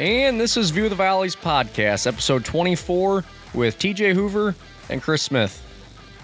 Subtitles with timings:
[0.00, 3.22] And this is View of the Valleys podcast, episode 24
[3.52, 4.54] with TJ Hoover
[4.88, 5.62] and Chris Smith.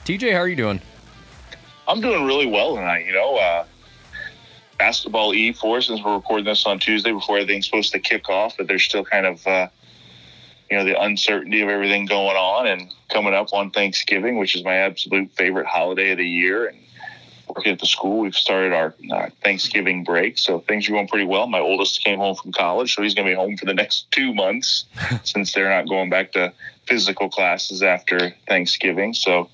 [0.06, 0.80] TJ, how are you doing?
[1.86, 3.04] I'm doing really well tonight.
[3.04, 3.66] You know, uh,
[4.78, 8.56] basketball E for since we're recording this on Tuesday before everything's supposed to kick off,
[8.56, 9.68] but there's still kind of, uh,
[10.70, 14.64] you know, the uncertainty of everything going on and coming up on Thanksgiving, which is
[14.64, 16.68] my absolute favorite holiday of the year.
[16.68, 16.78] And
[17.56, 21.24] working at the school, we've started our uh, Thanksgiving break, so things are going pretty
[21.24, 21.46] well.
[21.46, 24.10] My oldest came home from college, so he's going to be home for the next
[24.10, 24.84] two months
[25.24, 26.52] since they're not going back to
[26.86, 29.14] physical classes after Thanksgiving.
[29.14, 29.48] So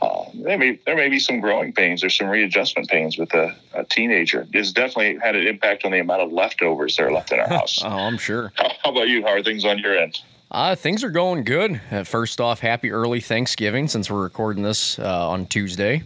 [0.00, 3.54] uh, there may there may be some growing pains or some readjustment pains with a,
[3.74, 4.48] a, teenager.
[4.52, 7.48] It's definitely had an impact on the amount of leftovers that are left in our
[7.58, 7.80] house.
[7.84, 8.52] oh, I'm sure.
[8.56, 9.22] How, how, about you?
[9.22, 10.18] How are things on your end?
[10.50, 11.80] Uh, things are going good.
[11.90, 16.02] Uh, first off, happy early Thanksgiving since we're recording this uh, on Tuesday.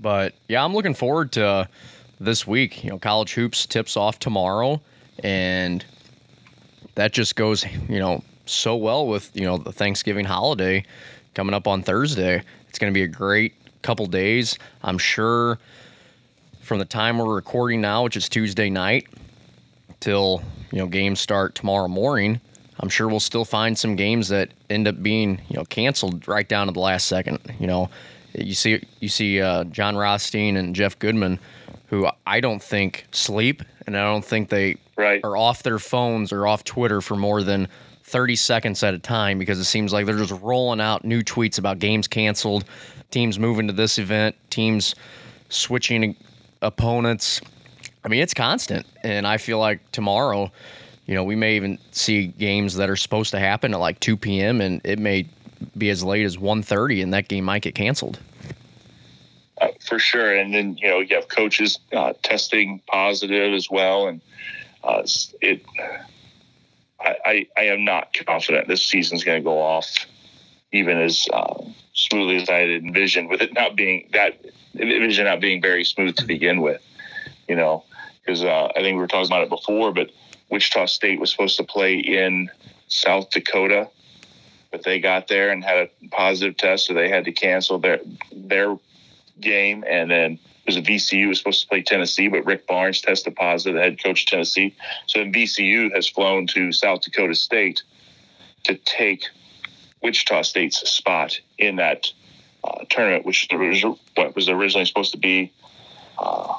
[0.00, 1.68] But yeah, I'm looking forward to
[2.18, 2.84] this week.
[2.84, 4.80] You know, college hoops tips off tomorrow,
[5.22, 5.84] and
[6.94, 10.84] that just goes, you know, so well with you know the Thanksgiving holiday
[11.34, 12.42] coming up on Thursday.
[12.68, 14.58] It's going to be a great couple days.
[14.82, 15.58] I'm sure
[16.60, 19.06] from the time we're recording now, which is Tuesday night,
[20.00, 20.42] till
[20.72, 22.40] you know games start tomorrow morning.
[22.82, 26.48] I'm sure we'll still find some games that end up being you know canceled right
[26.48, 27.38] down to the last second.
[27.58, 27.90] You know,
[28.34, 31.38] you see you see uh, Jon Rothstein and Jeff Goodman,
[31.86, 35.20] who I don't think sleep, and I don't think they right.
[35.24, 37.68] are off their phones or off Twitter for more than
[38.04, 41.58] 30 seconds at a time because it seems like they're just rolling out new tweets
[41.58, 42.64] about games canceled,
[43.10, 44.94] teams moving to this event, teams
[45.48, 46.16] switching
[46.62, 47.40] opponents.
[48.04, 50.50] I mean, it's constant, and I feel like tomorrow,
[51.06, 54.16] you know, we may even see games that are supposed to happen at like 2
[54.16, 54.60] p.m.
[54.60, 55.28] and it may
[55.76, 58.18] be as late as 1.30 and that game might get canceled.
[59.60, 60.34] Uh, for sure.
[60.34, 64.08] And then, you know, you have coaches uh, testing positive as well.
[64.08, 64.20] And
[64.82, 65.02] uh,
[65.40, 65.64] it,
[67.00, 70.06] I, I, I, am not confident this season's going to go off
[70.72, 71.62] even as uh,
[71.92, 74.40] smoothly as I had envisioned with it not being that
[74.74, 76.80] envision not being very smooth to begin with,
[77.48, 77.84] you know,
[78.24, 80.10] because uh, I think we were talking about it before, but
[80.48, 82.48] Wichita State was supposed to play in
[82.88, 83.88] South Dakota
[84.70, 88.00] but they got there and had a positive test, so they had to cancel their
[88.32, 88.78] their
[89.40, 89.84] game.
[89.86, 93.34] And then it was a VCU was supposed to play Tennessee, but Rick Barnes tested
[93.34, 94.74] positive, the head coach of Tennessee.
[95.06, 97.82] So then VCU has flown to South Dakota State
[98.64, 99.24] to take
[100.02, 102.06] Wichita State's spot in that
[102.62, 105.52] uh, tournament, which was what was originally supposed to be
[106.18, 106.54] uh,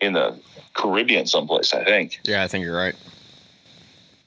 [0.00, 0.38] in the
[0.74, 2.20] Caribbean someplace, I think.
[2.24, 2.94] Yeah, I think you're right.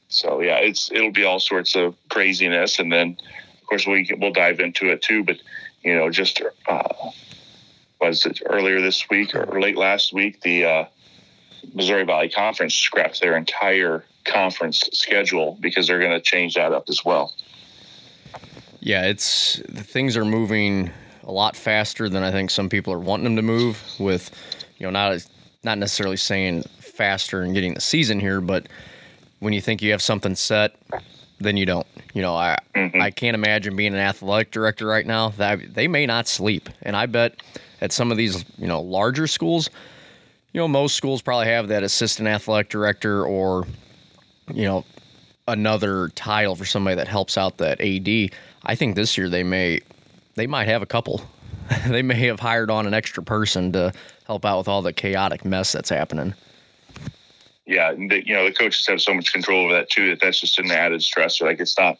[0.09, 3.17] So yeah, it's it'll be all sorts of craziness, and then
[3.61, 5.23] of course we we'll dive into it too.
[5.23, 5.37] But
[5.83, 6.87] you know, just uh,
[7.99, 10.41] was it earlier this week or late last week?
[10.41, 10.85] The uh,
[11.73, 16.85] Missouri Valley Conference scrapped their entire conference schedule because they're going to change that up
[16.89, 17.33] as well.
[18.79, 20.91] Yeah, it's things are moving
[21.23, 23.83] a lot faster than I think some people are wanting them to move.
[23.99, 24.31] With
[24.77, 25.25] you know, not
[25.63, 28.67] not necessarily saying faster and getting the season here, but
[29.39, 30.75] when you think you have something set,
[31.39, 31.87] then you don't.
[32.13, 33.01] You know, I mm-hmm.
[33.01, 35.29] I can't imagine being an athletic director right now.
[35.29, 37.41] That they may not sleep, and I bet
[37.81, 39.69] at some of these you know larger schools,
[40.53, 43.67] you know most schools probably have that assistant athletic director or
[44.53, 44.85] you know
[45.47, 48.31] another title for somebody that helps out that AD.
[48.63, 49.81] I think this year they may
[50.35, 51.21] they might have a couple.
[51.87, 53.91] they may have hired on an extra person to
[54.25, 56.33] help out with all the chaotic mess that's happening
[57.67, 60.39] yeah, the, you know, the coaches have so much control over that too that that's
[60.39, 61.41] just an added stressor.
[61.41, 61.97] Like it's not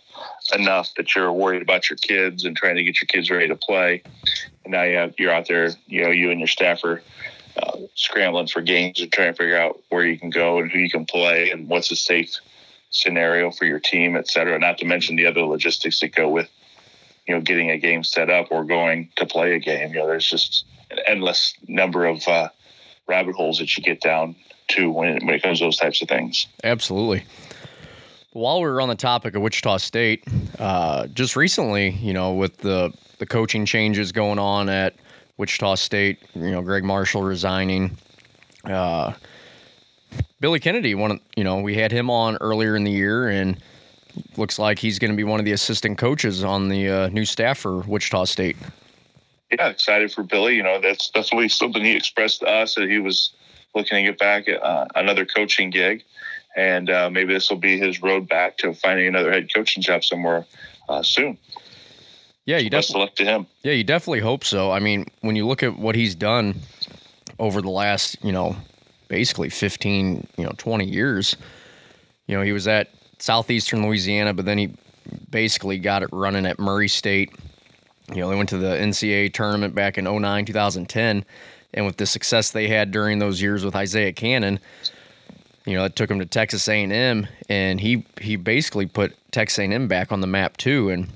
[0.54, 3.56] enough that you're worried about your kids and trying to get your kids ready to
[3.56, 4.02] play.
[4.64, 7.04] And now you have, you're out there, you know, you and your staff are
[7.62, 10.80] uh, scrambling for games and trying to figure out where you can go and who
[10.80, 12.34] you can play and what's a safe
[12.90, 14.58] scenario for your team, et cetera.
[14.58, 16.50] Not to mention the other logistics that go with,
[17.28, 19.90] you know, getting a game set up or going to play a game.
[19.90, 22.48] You know, there's just an endless number of uh,
[23.06, 24.38] rabbit holes that you get down
[24.68, 26.48] too when it, when it comes to those types of things.
[26.64, 27.24] Absolutely.
[28.34, 30.24] While we are on the topic of Wichita State,
[30.60, 34.94] uh, just recently, you know, with the the coaching changes going on at
[35.38, 37.98] Wichita State, you know, Gregg Marshall resigning.
[38.64, 39.14] Uh,
[40.40, 43.58] Billy Kennedy, one, of, you know, we had him on earlier in the year, and
[44.36, 47.26] looks like he's going to be one of the assistant coaches on the uh, new
[47.26, 48.58] staff for Wichita State.
[49.52, 50.56] Yeah, excited for Billy.
[50.56, 53.32] You know, that's definitely something he expressed to us that he was
[53.76, 56.04] looking to get back at uh, another coaching gig,
[56.56, 60.04] and uh, maybe this will be his road back to finding another head coaching job
[60.04, 60.46] somewhere
[60.90, 61.38] uh, soon.
[62.46, 63.48] Yeah, you definitely look to him.
[63.64, 64.72] Yeah, you definitely hope so.
[64.72, 66.56] I mean, when you look at what he's done
[67.40, 68.56] over the last, you know,
[69.10, 71.36] basically 15, you know, 20 years,
[72.28, 72.90] you know, he was at
[73.20, 74.74] southeastern Louisiana, but then he
[75.30, 77.34] basically got it running at Murray State.
[78.14, 81.26] You know, they went to the NCAA tournament back in 09, 2010,
[81.74, 84.60] and with the success they had during those years with Isaiah Canaan,
[85.66, 89.88] you know, it took him to Texas A&M, and he he basically put Texas A&M
[89.88, 90.90] back on the map too.
[90.90, 91.10] And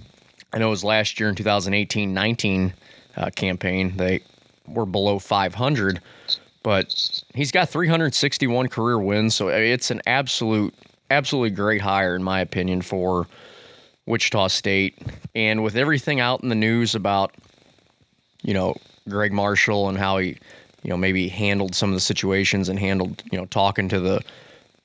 [0.52, 2.74] I know it was last year in 2018-19
[3.16, 4.22] uh, campaign they
[4.68, 6.02] were below 500,
[6.64, 10.74] but he's got 361 career wins, so it's an absolute
[11.10, 13.28] absolutely great hire in my opinion for
[14.06, 14.98] Wichita State.
[15.36, 17.36] And with everything out in the news about,
[18.42, 18.76] you know,
[19.12, 20.38] Gregg Marshall and how he,
[20.84, 24.22] you know, maybe handled some of the situations and handled, you know, talking to the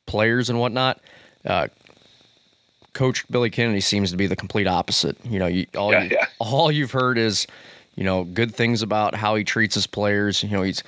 [0.06, 1.00] players and whatnot.
[1.44, 1.69] Uh,
[2.93, 5.17] Coach Billy Kennedy seems to be the complete opposite.
[5.25, 6.26] You know, you, all Yeah, you, yeah.
[6.38, 7.46] all you've heard is,
[7.94, 10.43] you know, good things about how he treats his players.
[10.43, 10.82] You know, he's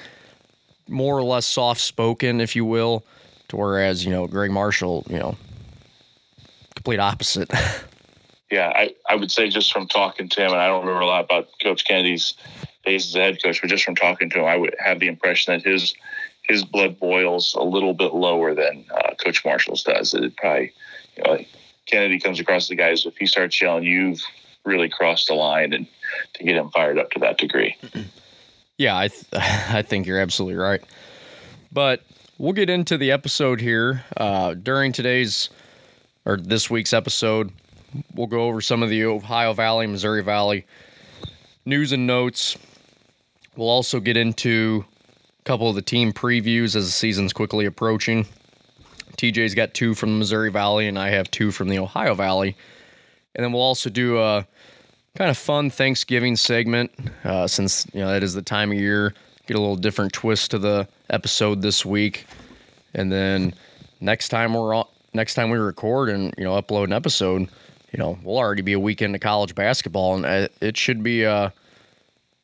[0.88, 3.04] more or less soft spoken, if you will,
[3.48, 5.36] to whereas you know Gregg Marshall, you know,
[6.74, 7.50] complete opposite.
[8.50, 11.06] Yeah, I, I would say just from talking to him, and I don't remember a
[11.06, 12.32] lot about Coach Kennedy's
[12.94, 15.68] as head coach, but just from talking to him, I would have the impression that
[15.68, 15.94] his
[16.42, 20.14] his blood boils a little bit lower than uh, Coach Marshall's does.
[20.14, 20.72] It probably,
[21.16, 21.44] you know,
[21.86, 24.22] Kennedy comes across the guys if he starts yelling, you've
[24.64, 25.86] really crossed the line, and
[26.34, 27.76] to get him fired up to that degree.
[28.80, 30.80] Yeah, I th- I think you're absolutely right.
[31.72, 32.04] But
[32.38, 35.50] we'll get into the episode here uh, during today's
[36.24, 37.50] or this week's episode.
[38.14, 40.64] We'll go over some of the Ohio Valley, Missouri Valley
[41.64, 42.56] news and notes.
[43.58, 44.84] We'll also get into
[45.40, 48.24] a couple of the team previews as the season's quickly approaching.
[49.16, 52.56] TJ's got two from the Missouri Valley, and I have two from the Ohio Valley.
[53.34, 54.46] And then we'll also do a
[55.16, 56.92] kind of fun Thanksgiving segment
[57.24, 59.12] uh, since you know that is the time of year.
[59.48, 62.26] Get a little different twist to the episode this week,
[62.94, 63.54] and then
[64.00, 67.48] next time we're on, next time we record and you know upload an episode,
[67.90, 71.26] you know we'll already be a weekend of college basketball, and uh, it should be
[71.26, 71.50] uh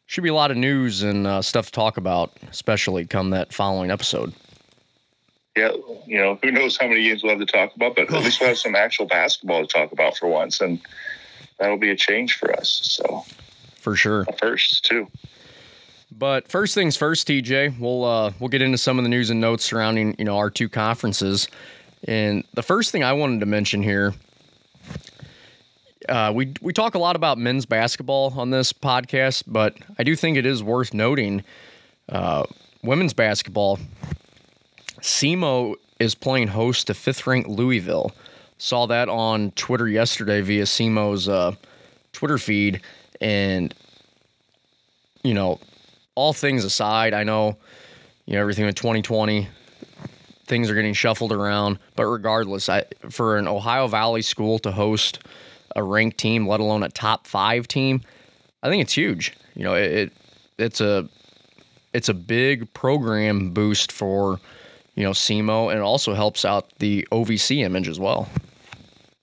[0.07, 3.53] should be a lot of news and uh, stuff to talk about, especially come that
[3.53, 4.33] following episode.
[5.57, 5.71] Yeah,
[6.07, 8.41] you know, who knows how many games we'll have to talk about, but at least
[8.41, 10.81] we'll have some actual basketball to talk about for once, and
[11.59, 12.81] that'll be a change for us.
[12.83, 13.25] So,
[13.77, 14.27] For sure.
[14.39, 15.07] first, too.
[16.11, 19.41] But first things first, TJ, we'll uh, we'll get into some of the news and
[19.41, 21.49] notes surrounding you know our two conferences.
[22.07, 24.13] And the first thing I wanted to mention here,
[26.09, 30.17] uh, we we talk a lot about men's basketball on this podcast, but I do
[30.17, 31.45] think it is worth noting
[32.09, 32.45] uh,
[32.83, 33.79] women's basketball.
[35.01, 38.13] SEMO is playing host to fifth-ranked Louisville.
[38.59, 41.55] Saw that on Twitter yesterday via SEMO's uh,
[42.13, 42.81] Twitter feed,
[43.21, 43.75] and
[45.23, 45.59] you know,
[46.15, 47.57] all things aside, I know,
[48.27, 49.49] you know, everything with 2020,
[50.47, 51.79] things are getting shuffled around.
[51.97, 55.21] But regardless, I for an Ohio Valley school to host
[55.75, 58.01] a ranked team, let alone a top five team,
[58.63, 59.33] I think it's huge.
[59.55, 60.13] You know, it, it
[60.59, 61.09] it's a
[61.93, 64.41] it's a big program boost for
[64.95, 68.29] you know SEMO, and also helps out the OVC image as well.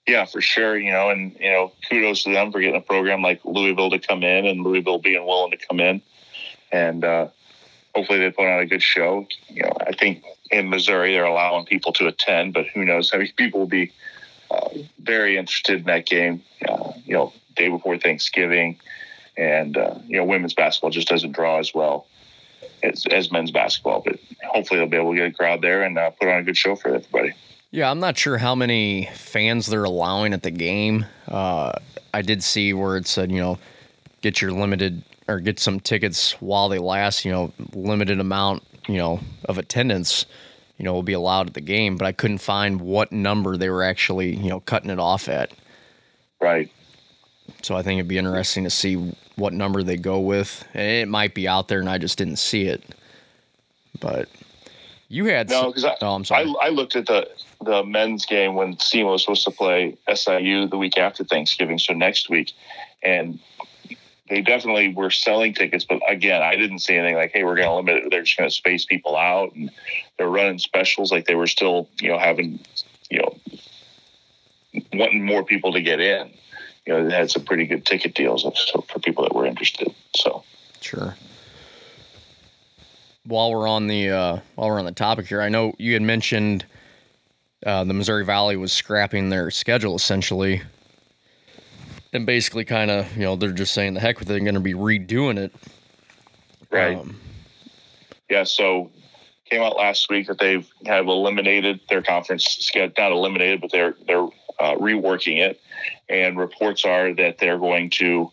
[0.06, 0.76] Yeah, for sure.
[0.76, 3.98] You know, and you know, kudos to them for getting a program like Louisville to
[3.98, 6.02] come in, and Louisville being willing to come in,
[6.70, 7.28] and uh,
[7.94, 9.26] hopefully they put on a good show.
[9.48, 13.18] You know, I think in Missouri they're allowing people to attend, but who knows how
[13.18, 13.92] many people will be
[14.52, 14.68] uh,
[14.98, 16.42] very interested in that game.
[16.68, 18.78] Uh, you know, day before Thanksgiving,
[19.36, 22.06] and uh, you know, women's basketball just doesn't draw as well
[22.82, 24.02] as, as men's basketball.
[24.04, 26.42] But hopefully they'll be able to get a crowd there and uh, put on a
[26.42, 27.32] good show for everybody.
[27.70, 31.06] Yeah, I'm not sure how many fans they're allowing at the game.
[31.26, 31.72] Uh,
[32.12, 33.58] I did see where it said, you know,
[34.20, 37.24] get your limited or get some tickets while they last.
[37.24, 40.26] You know, limited amount, you know, of attendance,
[40.82, 41.96] you know, will be allowed at the game.
[41.96, 45.52] But I couldn't find what number they were actually, you know, cutting it off at.
[46.40, 46.72] Right.
[47.62, 50.66] So I think it'd be interesting to see what number they go with.
[50.74, 52.82] And it might be out there, and I just didn't see it.
[54.00, 54.28] But
[55.06, 56.52] you had No, because I, oh, I'm sorry.
[56.60, 57.28] I, I looked at the
[57.64, 61.92] the men's game when SEMO was supposed to play SIU the week after Thanksgiving, so
[61.92, 62.54] next week,
[63.04, 63.38] and
[64.28, 65.84] they definitely were selling tickets.
[65.84, 68.36] But again, I didn't see anything like, "Hey, we're going to limit it." They're just
[68.36, 69.70] going to space people out, and
[70.16, 71.12] they're running specials.
[71.12, 72.60] Like they were still, you know, having,
[73.10, 73.36] you know,
[74.92, 76.30] wanting more people to get in.
[76.86, 78.42] You know, they had some pretty good ticket deals
[78.88, 79.94] for people that were interested.
[80.16, 80.42] So.
[80.80, 81.16] Sure.
[83.24, 86.02] While we're on the uh, while we're on the topic here, I know you had
[86.02, 86.64] mentioned
[87.64, 90.62] uh, the Missouri Valley was scrapping their schedule essentially,
[92.12, 94.54] and basically kind of you know they're just saying the heck with it, they're going
[94.54, 95.54] to be redoing it.
[96.70, 96.96] Right.
[96.96, 97.18] Um,
[98.30, 98.90] Yeah, so
[99.50, 102.94] came out last week that they've have eliminated their conference schedule.
[102.96, 104.28] Not eliminated, but they're they're
[104.58, 105.60] uh, reworking it.
[106.08, 108.30] And reports are that they're going to,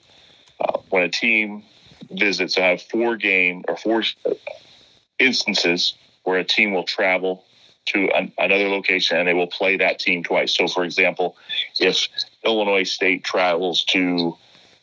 [0.59, 1.63] uh, when a team
[2.11, 4.03] visits, have four game or four
[5.17, 7.43] instances where a team will travel
[7.89, 10.55] to an, another location and they will play that team twice.
[10.55, 11.35] So, for example,
[11.79, 12.07] if
[12.43, 14.37] Illinois State travels to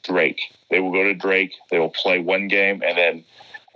[0.05, 3.25] Drake, they will go to Drake, they will play one game, and then,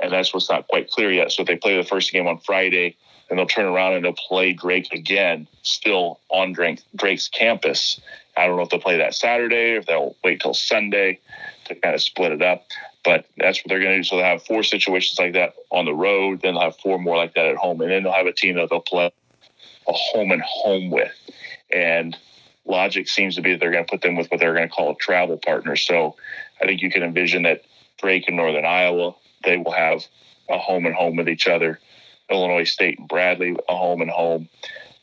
[0.00, 1.32] and that's what's not quite clear yet.
[1.32, 2.96] So, if they play the first game on Friday,
[3.28, 8.00] then they'll turn around and they'll play Drake again, still on Drake, Drake's campus.
[8.36, 11.20] I don't know if they'll play that Saturday or if they'll wait till Sunday
[11.66, 12.66] to kind of split it up.
[13.04, 14.04] But that's what they're going to do.
[14.04, 16.42] So they'll have four situations like that on the road.
[16.42, 18.56] Then they'll have four more like that at home, and then they'll have a team
[18.56, 19.10] that they'll play
[19.88, 21.12] a home and home with.
[21.72, 22.16] And
[22.64, 24.74] logic seems to be that they're going to put them with what they're going to
[24.74, 25.76] call a travel partner.
[25.76, 26.16] So
[26.60, 27.64] I think you can envision that
[27.98, 30.04] Drake and Northern Iowa, they will have
[30.48, 31.78] a home and home with each other.
[32.30, 34.48] Illinois State and Bradley, a home and home.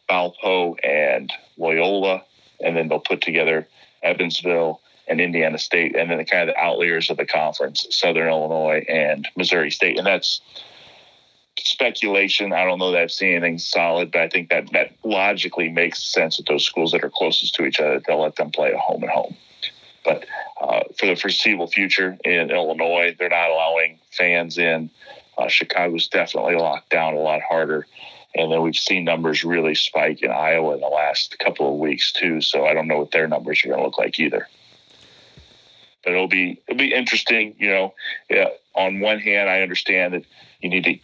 [0.10, 2.24] Valpo and Loyola,
[2.62, 3.68] and then they'll put together
[4.04, 8.28] Evansville and Indiana State, and then the kind of the outliers of the conference, Southern
[8.28, 10.42] Illinois and Missouri State, and that's
[11.68, 12.54] speculation.
[12.54, 16.04] I don't know that I've seen anything solid, but I think that that logically makes
[16.04, 18.78] sense that those schools that are closest to each other, they'll let them play a
[18.78, 19.36] home and home.
[20.04, 20.26] But
[20.62, 24.90] uh, for the foreseeable future in Illinois, they're not allowing fans in.
[25.38, 27.86] Uh, Chicago's definitely locked down a lot harder.
[28.36, 32.12] And then we've seen numbers really spike in Iowa in the last couple of weeks
[32.12, 32.42] too.
[32.42, 34.48] So I don't know what their numbers are going to look like either.
[36.04, 37.56] But it'll be it'll be interesting.
[37.58, 37.94] You know,
[38.30, 40.24] yeah, on one hand, I understand that
[40.62, 41.00] you need to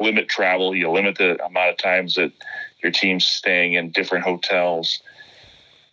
[0.00, 0.74] limit travel.
[0.74, 2.32] You limit the amount of times that
[2.82, 5.00] your team's staying in different hotels,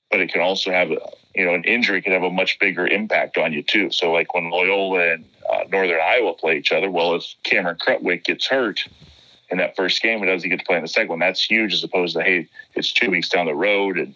[0.09, 3.37] but it can also have you know an injury can have a much bigger impact
[3.37, 3.91] on you too.
[3.91, 8.23] So like when Loyola and uh, Northern Iowa play each other, well, if Cameron Krutwig
[8.23, 8.87] gets hurt
[9.49, 11.19] in that first game, does he get to play in the second one?
[11.19, 14.15] That's huge as opposed to hey, it's two weeks down the road and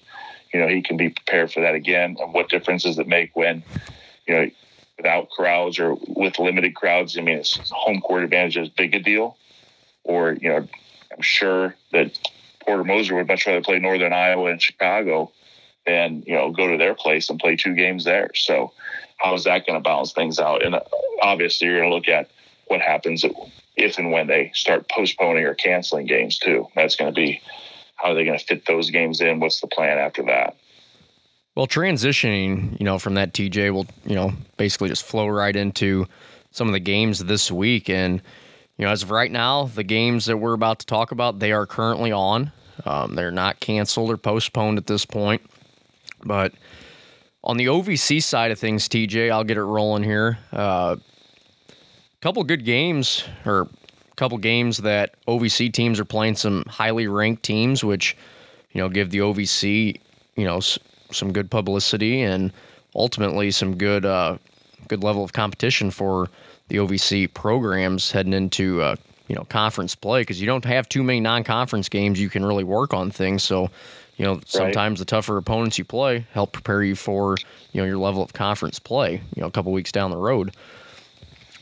[0.53, 2.17] you know he can be prepared for that again.
[2.19, 3.63] And what difference does it make when
[4.25, 4.49] you know
[4.97, 7.17] without crowds or with limited crowds?
[7.17, 9.37] I mean, it's home court advantage is big a deal
[10.03, 10.67] or you know,
[11.11, 12.17] I'm sure that
[12.65, 15.31] Porter Moser would much rather play Northern Iowa and Chicago
[15.85, 18.31] than you know go to their place and play two games there.
[18.35, 18.71] So
[19.17, 20.63] how is that going to balance things out?
[20.63, 20.81] And uh,
[21.21, 22.29] obviously, you're going to look at
[22.67, 23.25] what happens
[23.75, 26.67] if and when they start postponing or canceling games too.
[26.75, 27.41] That's going to be
[27.95, 29.39] how are they going to fit those games in?
[29.39, 30.55] What's the plan after that?
[31.55, 36.07] Well, transitioning, you know, from that TJ will, you know, basically just flow right into
[36.51, 38.21] some of the games this week and
[38.81, 41.51] you know, as of right now, the games that we're about to talk about, they
[41.51, 42.51] are currently on.
[42.83, 45.43] Um, they're not canceled or postponed at this point.
[46.23, 46.53] But
[47.43, 50.39] on the OVC side of things, TJ, I'll get it rolling here.
[50.51, 50.95] A uh,
[52.21, 53.61] couple good games, or
[54.11, 58.17] a couple games that OVC teams are playing some highly ranked teams, which
[58.71, 60.01] you know give the OVC
[60.37, 60.79] you know s-
[61.11, 62.51] some good publicity and
[62.95, 64.39] ultimately some good uh,
[64.87, 66.31] good level of competition for
[66.71, 68.95] the OVC programs heading into uh,
[69.27, 72.63] you know conference play because you don't have too many non-conference games you can really
[72.63, 73.43] work on things.
[73.43, 73.69] So
[74.15, 74.99] you know sometimes right.
[74.99, 77.35] the tougher opponents you play help prepare you for
[77.73, 79.21] you know your level of conference play.
[79.35, 80.55] You know a couple weeks down the road.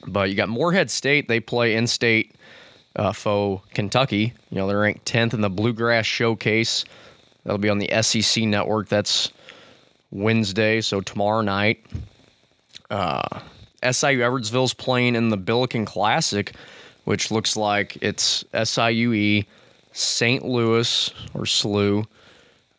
[0.07, 1.27] But you got Morehead State.
[1.27, 2.35] They play in-state
[2.95, 4.33] uh, foe Kentucky.
[4.51, 6.85] You know they're ranked 10th in the Bluegrass Showcase.
[7.43, 8.89] That'll be on the SEC network.
[8.89, 9.31] That's
[10.11, 11.83] Wednesday, so tomorrow night.
[12.91, 13.39] Uh,
[13.83, 16.53] SIU Edwardsville's playing in the Billiken Classic,
[17.05, 19.45] which looks like it's SIUE,
[19.93, 20.45] St.
[20.45, 22.05] Louis or SLU.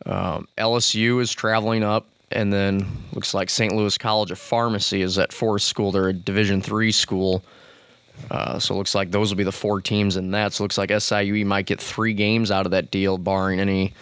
[0.07, 3.75] Um, LSU is traveling up, and then looks like St.
[3.75, 5.93] Louis College of Pharmacy is at Forest School.
[5.93, 7.43] They're a Division three school.
[8.31, 10.53] Uh, so it looks like those will be the four teams in that.
[10.53, 13.95] So it looks like SIUE might get three games out of that deal, barring any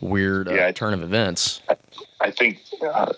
[0.00, 1.62] weird uh, yeah, turn of events.
[2.20, 3.12] I think uh,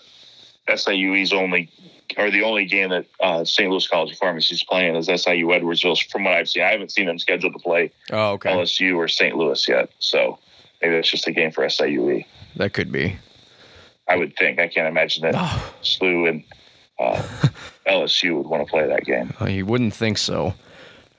[0.67, 1.69] SIUE's only
[2.17, 3.69] or the only game that uh, St.
[3.69, 6.09] Louis College of Pharmacy is playing is SIU Edwardsville.
[6.11, 8.51] From what I've seen, I haven't seen them scheduled to play oh, okay.
[8.51, 9.35] LSU or St.
[9.35, 9.89] Louis yet.
[9.99, 10.39] So
[10.81, 12.25] maybe that's just a game for SIUE.
[12.55, 13.17] That could be.
[14.07, 14.59] I would think.
[14.59, 15.73] I can't imagine that oh.
[15.81, 16.43] SLU and
[16.99, 17.21] uh,
[17.87, 19.33] LSU would want to play that game.
[19.41, 20.53] Uh, you wouldn't think so.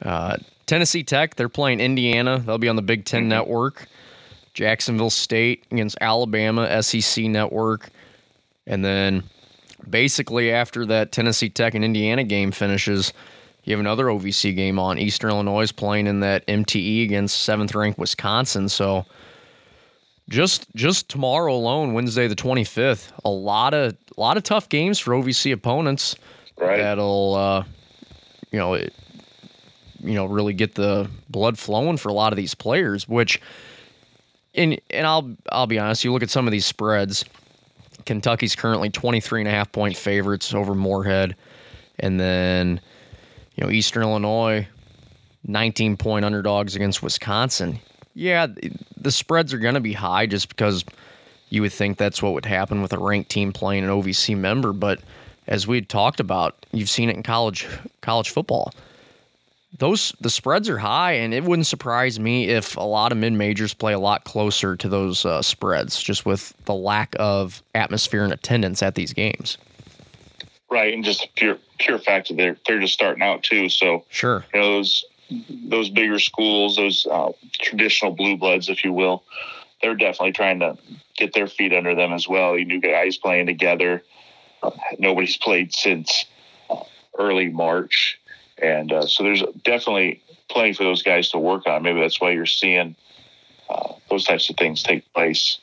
[0.02, 0.36] Uh,
[0.66, 2.42] Tennessee Tech, they're playing Indiana.
[2.44, 3.28] They'll be on the Big 10 mm-hmm.
[3.28, 3.88] network.
[4.54, 7.90] Jacksonville State against Alabama, SEC network.
[8.66, 9.24] And then
[9.88, 13.12] basically after that Tennessee Tech and Indiana game finishes,
[13.64, 14.98] you have another OVC game on.
[14.98, 18.68] Eastern Illinois is playing in that MTE against seventh ranked Wisconsin.
[18.68, 19.04] So
[20.28, 24.68] just just tomorrow alone, Wednesday the twenty fifth, a lot of a lot of tough
[24.68, 26.16] games for OVC opponents.
[26.58, 26.78] Right.
[26.78, 27.64] That'll uh,
[28.50, 28.94] you know it,
[30.00, 33.40] you know, really get the blood flowing for a lot of these players, which
[34.54, 37.24] and and I'll I'll be honest, you look at some of these spreads.
[38.06, 41.36] Kentucky's currently 23 and a half point favorites over Morehead.
[41.98, 42.80] And then,
[43.54, 44.66] you know, Eastern Illinois
[45.46, 47.78] 19 point underdogs against Wisconsin.
[48.14, 48.46] Yeah,
[48.96, 50.84] the spreads are going to be high just because
[51.50, 54.72] you would think that's what would happen with a ranked team playing an OVC member,
[54.72, 55.00] but
[55.46, 57.68] as we talked about, you've seen it in college
[58.00, 58.72] college football.
[59.78, 63.32] Those the spreads are high, and it wouldn't surprise me if a lot of mid
[63.32, 68.24] majors play a lot closer to those uh, spreads, just with the lack of atmosphere
[68.24, 69.58] and attendance at these games.
[70.70, 73.68] Right, and just pure pure fact that they're they're just starting out too.
[73.68, 78.92] So sure, you know, those those bigger schools, those uh, traditional blue bloods, if you
[78.92, 79.24] will,
[79.82, 80.76] they're definitely trying to
[81.16, 82.56] get their feet under them as well.
[82.56, 84.02] You new guys playing together.
[84.62, 86.26] Uh, nobody's played since
[86.70, 86.82] uh,
[87.18, 88.18] early March,
[88.58, 91.82] and uh, so there's definitely plenty for those guys to work on.
[91.82, 92.96] Maybe that's why you're seeing
[93.68, 95.58] uh, those types of things take place.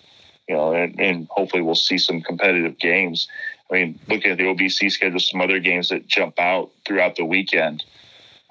[0.48, 3.28] You know, and, and hopefully we'll see some competitive games.
[3.72, 7.26] I mean, looking at the OVC schedule, some other games that jump out throughout the
[7.26, 7.84] weekend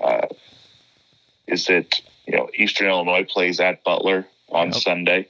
[0.02, 0.26] uh,
[1.46, 4.76] is that you know Eastern Illinois plays at Butler on yep.
[4.76, 5.28] Sunday.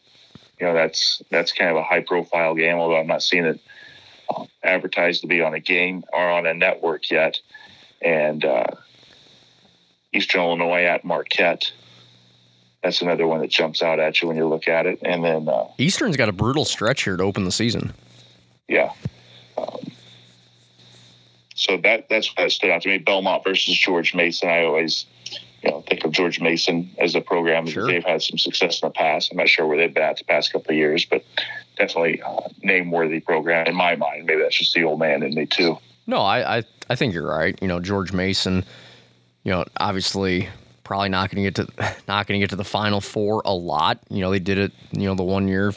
[0.60, 3.60] You know that's that's kind of a high profile game, although I'm not seeing it
[4.34, 7.40] um, advertised to be on a game or on a network yet.
[8.00, 8.66] And uh,
[10.12, 11.72] Eastern Illinois at Marquette.
[12.82, 14.98] That's another one that jumps out at you when you look at it.
[15.02, 17.92] And then uh, Eastern's got a brutal stretch here to open the season.
[18.68, 18.92] Yeah,
[19.58, 19.92] um,
[21.54, 22.98] so that that's what stood out to me.
[22.98, 24.48] Belmont versus George Mason.
[24.48, 25.06] I always,
[25.62, 27.66] you know, think of George Mason as a program.
[27.66, 27.86] Sure.
[27.86, 29.30] They've had some success in the past.
[29.30, 31.24] I'm not sure where they've been at the past couple of years, but
[31.76, 34.26] definitely uh, name worthy program in my mind.
[34.26, 35.78] Maybe that's just the old man in me too.
[36.06, 37.56] No, I, I I think you're right.
[37.62, 38.64] You know, George Mason.
[39.44, 40.48] You know, obviously
[40.84, 43.52] probably not going to get to not going to get to the final four a
[43.52, 43.98] lot.
[44.10, 44.72] You know, they did it.
[44.92, 45.72] You know, the one year.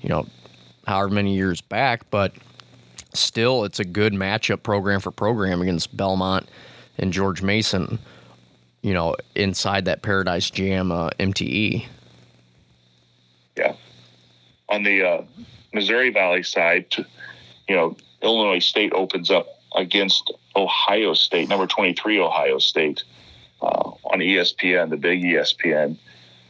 [0.00, 0.26] You know,
[0.86, 2.32] however many years back, but
[3.14, 6.48] still, it's a good matchup program for program against Belmont
[6.98, 7.98] and George Mason.
[8.82, 11.86] You know, inside that Paradise Jam uh, MTE.
[13.56, 13.74] Yeah.
[14.68, 15.22] On the uh,
[15.74, 16.86] Missouri Valley side,
[17.68, 23.02] you know, Illinois State opens up against Ohio State, number 23 Ohio State,
[23.60, 25.96] uh, on ESPN, the big ESPN.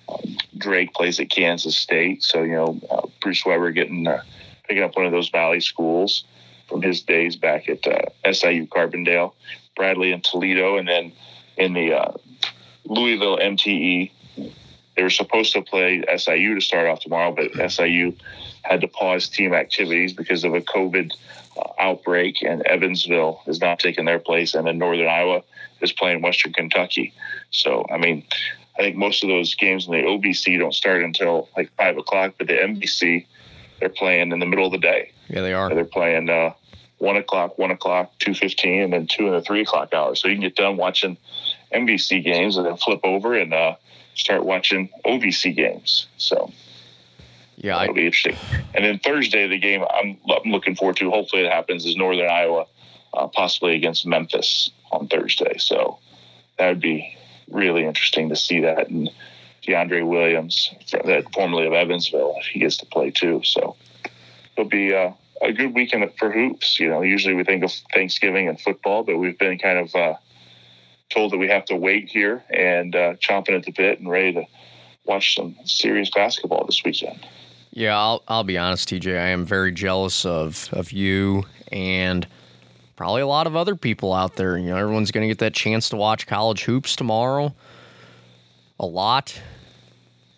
[0.08, 4.22] Um, Drake plays at Kansas State, so you know uh, Bruce Weber getting uh,
[4.66, 6.24] picking up one of those Valley schools
[6.66, 9.32] from his days back at uh, SIU Carbondale,
[9.76, 11.12] Bradley and Toledo, and then
[11.56, 12.12] in the uh,
[12.84, 14.10] Louisville MTE.
[14.96, 18.14] They were supposed to play SIU to start off tomorrow, but SIU
[18.62, 21.12] had to pause team activities because of a COVID
[21.58, 25.42] uh, outbreak, and Evansville is not taking their place, and then Northern Iowa
[25.80, 27.12] is playing Western Kentucky.
[27.50, 28.24] So, I mean,
[28.78, 32.34] I think most of those games in the OVC don't start until like five o'clock,
[32.38, 33.26] but the MVC
[33.80, 35.12] they're playing in the middle of the day.
[35.28, 35.72] Yeah, they are.
[35.72, 36.52] They're playing uh,
[36.98, 40.20] one o'clock, one o'clock, two fifteen, and then two and the three o'clock hours.
[40.20, 41.16] So you can get done watching
[41.72, 43.76] MVC games and then flip over and uh,
[44.14, 46.08] start watching OVC games.
[46.16, 46.52] So
[47.60, 48.36] yeah, that'll I, be interesting.
[48.74, 51.10] And then Thursday, the game I'm, I'm, looking forward to.
[51.10, 52.66] Hopefully, it happens is Northern Iowa,
[53.14, 55.58] uh, possibly against Memphis on Thursday.
[55.58, 55.98] So
[56.58, 57.16] that would be
[57.50, 58.88] really interesting to see that.
[58.88, 59.10] And
[59.66, 63.40] DeAndre Williams, that formerly of Evansville, if he gets to play too.
[63.44, 63.76] So
[64.56, 65.10] it'll be uh,
[65.42, 66.78] a good weekend for hoops.
[66.78, 70.14] You know, usually we think of Thanksgiving and football, but we've been kind of uh,
[71.10, 74.32] told that we have to wait here and uh, chomping at the bit and ready
[74.34, 74.44] to
[75.04, 77.26] watch some serious basketball this weekend.
[77.78, 79.16] Yeah, I'll I'll be honest, TJ.
[79.16, 82.26] I am very jealous of of you and
[82.96, 84.58] probably a lot of other people out there.
[84.58, 87.54] You know, everyone's going to get that chance to watch college hoops tomorrow.
[88.80, 89.40] A lot,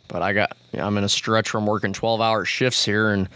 [0.09, 3.09] but I got you know, I'm in a stretch I'm working 12 hour shifts here,
[3.09, 3.27] and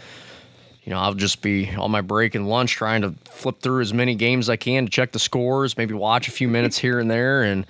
[0.83, 3.91] you know, I'll just be on my break and lunch trying to flip through as
[3.91, 6.99] many games as I can to check the scores, maybe watch a few minutes here
[6.99, 7.41] and there.
[7.41, 7.65] And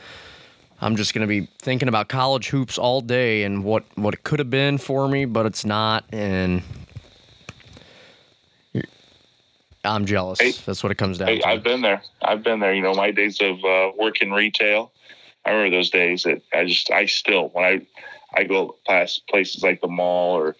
[0.81, 4.23] I'm just going to be thinking about college hoops all day and what, what it
[4.23, 6.05] could have been for me, but it's not.
[6.11, 6.61] And
[9.83, 10.39] I'm jealous.
[10.41, 11.47] Hey, That's what it comes down hey, to.
[11.47, 12.01] I've been there.
[12.21, 12.73] I've been there.
[12.73, 14.91] You know, my days of uh, working retail,
[15.45, 17.87] I remember those days that I just, I still, when I,
[18.33, 20.55] I go past places like the mall or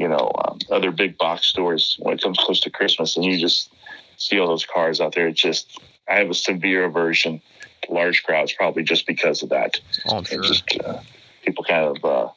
[0.00, 3.36] you know, um, other big box stores when it comes close to Christmas, and you
[3.36, 3.70] just
[4.16, 5.28] see all those cars out there.
[5.28, 5.78] It just,
[6.08, 7.42] I have a severe aversion
[7.90, 9.80] large crowds, probably just because of that.
[10.06, 10.42] Oh, sure.
[10.42, 11.00] just uh,
[11.44, 12.28] people kind of uh,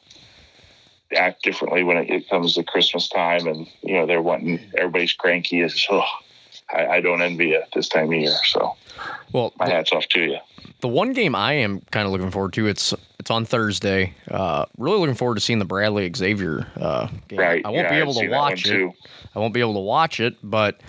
[1.16, 5.12] act differently when it, it, comes to Christmas time, and you know they're wanting everybody's
[5.12, 5.60] cranky.
[5.60, 6.04] Is oh,
[6.72, 8.36] I, I don't envy you this time of year.
[8.44, 8.76] So,
[9.32, 10.38] well, my hats off to you.
[10.80, 14.14] The one game I am kind of looking forward to it's it's on Thursday.
[14.30, 17.38] Uh, really looking forward to seeing the Bradley Xavier uh, game.
[17.38, 17.64] Right.
[17.64, 18.70] I won't yeah, be able to watch it.
[18.70, 18.92] Too.
[19.34, 20.80] I won't be able to watch it, but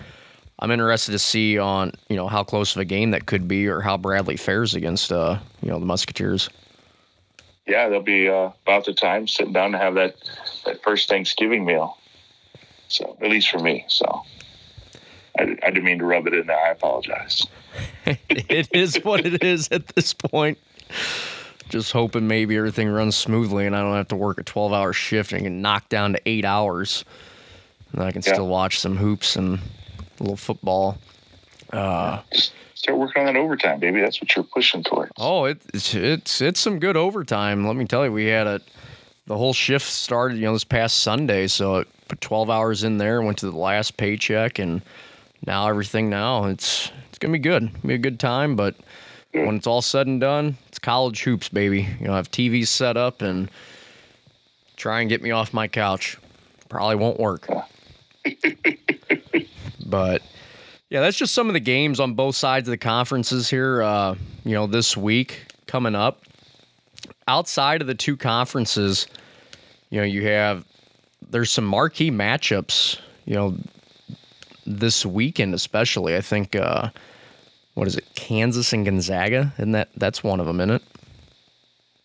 [0.58, 3.66] I'm interested to see on you know how close of a game that could be,
[3.66, 6.48] or how Bradley fares against uh, you know the Musketeers.
[7.66, 10.16] Yeah, they'll be uh, about the time sitting down to have that
[10.64, 11.98] that first Thanksgiving meal.
[12.88, 13.84] So at least for me.
[13.88, 14.22] So
[15.38, 16.58] I, I didn't mean to rub it in there.
[16.58, 17.46] I apologize.
[18.06, 20.58] it is what it is at this point.
[21.68, 24.92] Just hoping maybe everything runs smoothly and I don't have to work a 12 hour
[24.92, 27.04] shift and get knocked down to eight hours.
[27.92, 28.34] And I can yeah.
[28.34, 29.58] still watch some hoops and
[30.20, 30.98] a little football.
[31.72, 32.22] Uh,
[32.74, 34.00] start working on that overtime, baby.
[34.00, 35.12] That's what you're pushing towards.
[35.16, 37.66] Oh, it, it's it's it's some good overtime.
[37.66, 38.60] Let me tell you, we had a
[39.26, 41.48] the whole shift started, you know, this past Sunday.
[41.48, 44.82] So it put 12 hours in there, went to the last paycheck, and
[45.44, 47.64] now everything now it's it's gonna be good.
[47.64, 48.76] It'll be a good time, but
[49.32, 51.88] when it's all said and done, it's college hoops, baby.
[52.00, 53.50] You know, I have TVs set up and
[54.76, 56.16] try and get me off my couch.
[56.68, 57.48] Probably won't work.
[59.88, 60.22] but
[60.90, 63.82] yeah, that's just some of the games on both sides of the conferences here.
[63.82, 66.22] Uh, you know, this week coming up.
[67.28, 69.08] Outside of the two conferences,
[69.90, 70.64] you know, you have
[71.28, 73.00] there's some marquee matchups.
[73.24, 73.56] You know,
[74.64, 76.16] this weekend especially.
[76.16, 76.90] I think uh,
[77.74, 79.52] what is it, Kansas and Gonzaga?
[79.58, 80.82] and that that's one of them, isn't it?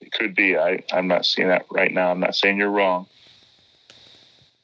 [0.02, 0.58] It could be.
[0.58, 2.10] I I'm not seeing that right now.
[2.10, 3.06] I'm not saying you're wrong.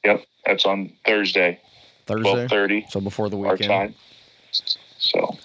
[0.04, 1.60] Yep, that's on Thursday.
[2.08, 2.86] Thursday, twelve thirty.
[2.90, 3.70] So before the weekend.
[3.70, 3.94] Our time.
[4.98, 5.36] So,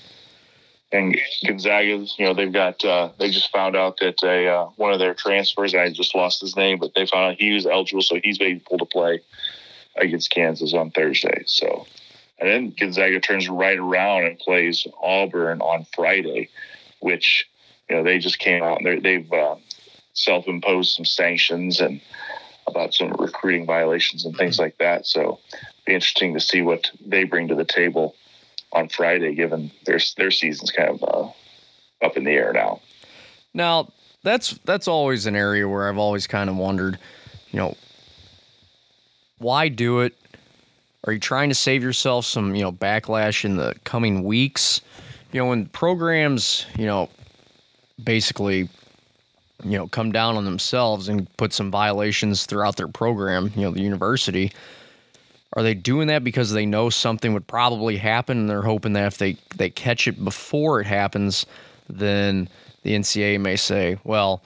[0.92, 4.94] and Gonzaga's, you know, they've got uh, they just found out that a uh, one
[4.94, 8.02] of their transfers, I just lost his name, but they found out he was eligible,
[8.02, 9.20] so he's able to play
[9.96, 11.44] against Kansas on Thursday.
[11.46, 11.86] So,
[12.40, 16.50] and then Gonzaga turns right around and plays Auburn on Friday,
[17.00, 17.48] which
[17.90, 19.56] you know they just came out and they've uh,
[20.14, 22.02] self-imposed some sanctions and
[22.66, 25.06] about some recruiting violations and things like that.
[25.06, 25.40] So,
[25.86, 28.16] be interesting to see what they bring to the table
[28.72, 32.82] on Friday, given their their season's kind of uh, up in the air now.
[33.54, 33.90] Now
[34.24, 36.98] that's that's always an area where I've always kind of wondered,
[37.52, 37.76] you know,
[39.38, 40.16] why do it?
[41.06, 44.82] Are you trying to save yourself some, you know, backlash in the coming weeks?
[45.34, 47.10] You know, when programs, you know,
[48.02, 48.70] basically,
[49.64, 53.72] you know, come down on themselves and put some violations throughout their program, you know,
[53.72, 54.54] the university
[55.54, 59.08] are they doing that because they know something would probably happen and they're hoping that
[59.08, 61.46] if they, they catch it before it happens,
[61.88, 62.50] then
[62.82, 64.44] the NCAA may say, well,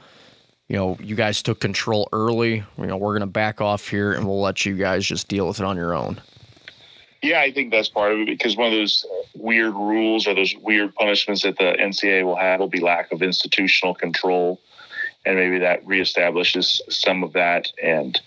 [0.67, 2.63] you know, you guys took control early.
[2.77, 5.47] You know, we're going to back off here and we'll let you guys just deal
[5.47, 6.21] with it on your own.
[7.21, 10.55] Yeah, I think that's part of it because one of those weird rules or those
[10.61, 14.59] weird punishments that the NCAA will have will be lack of institutional control.
[15.25, 17.71] And maybe that reestablishes some of that.
[17.81, 18.19] And,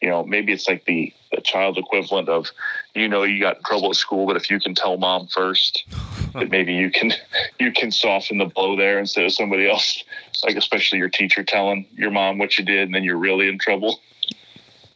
[0.00, 2.50] you know, maybe it's like the child equivalent of,
[2.94, 5.84] you know, you got in trouble at school, but if you can tell mom first,
[6.34, 7.12] that maybe you can
[7.58, 10.02] you can soften the blow there instead of somebody else,
[10.44, 13.58] like especially your teacher telling your mom what you did, and then you're really in
[13.58, 14.00] trouble.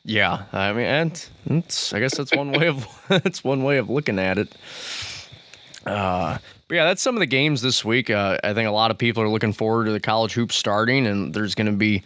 [0.04, 1.28] Yeah, I mean, and
[1.92, 4.54] I guess that's one way of that's one way of looking at it.
[5.87, 8.11] Uh, but yeah, that's some of the games this week.
[8.11, 11.07] Uh, I think a lot of people are looking forward to the college hoops starting,
[11.07, 12.02] and there's going to be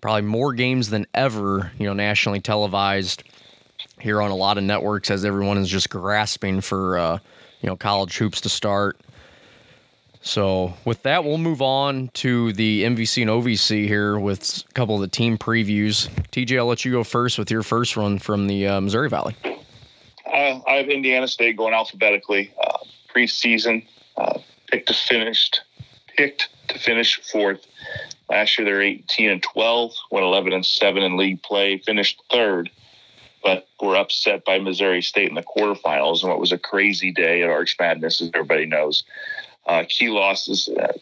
[0.00, 3.22] probably more games than ever, you know, nationally televised
[4.00, 7.18] here on a lot of networks as everyone is just grasping for uh,
[7.60, 8.98] you know college hoops to start.
[10.20, 14.96] So with that, we'll move on to the MVC and OVC here with a couple
[14.96, 16.08] of the team previews.
[16.32, 19.36] TJ, I'll let you go first with your first run from the uh, Missouri Valley.
[19.44, 22.52] Uh, I have Indiana State going alphabetically.
[22.62, 22.78] Uh,
[23.14, 23.86] preseason
[24.16, 25.62] uh, picked to finished
[26.16, 27.66] picked to finish fourth.
[28.28, 32.70] Last year they're 18 and 12, went 11 and 7 in league play, finished third
[33.42, 37.42] but were upset by Missouri State in the quarterfinals and what was a crazy day
[37.42, 39.04] at Arch Madness, as everybody knows.
[39.66, 40.68] Uh, key losses.
[40.68, 40.92] Uh,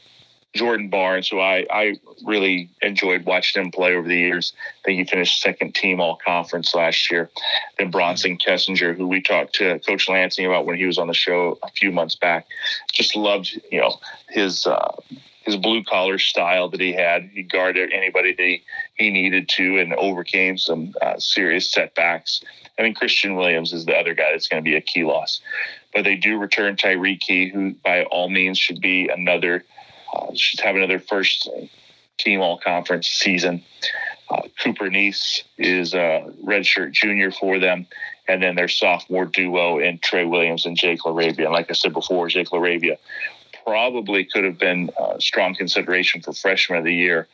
[0.57, 4.55] Jordan Barnes, who I, I really enjoyed watching him play over the years.
[4.81, 7.31] I think he finished second team all conference last year.
[7.79, 11.15] Then Bronson Kessinger, who we talked to Coach Lansing about when he was on the
[11.15, 12.47] show a few months back.
[12.93, 13.97] Just loved, you know,
[14.31, 14.97] his uh,
[15.47, 17.31] his blue collar style that he had.
[17.33, 18.63] He guarded anybody that he,
[18.95, 22.43] he needed to and overcame some uh, serious setbacks.
[22.79, 25.41] I mean, Christian Williams is the other guy that's going to be a key loss.
[25.95, 29.65] But they do return Tyreke Key, who by all means should be another,
[30.13, 31.49] uh, should have another first
[32.19, 33.63] team all conference season.
[34.29, 37.87] Uh, Cooper Neese is a redshirt junior for them.
[38.29, 41.45] And then their sophomore duo in Trey Williams and Jake LaRavia.
[41.45, 42.99] And like I said before, Jake LaRavia
[43.67, 47.27] probably could have been a strong consideration for freshman of the year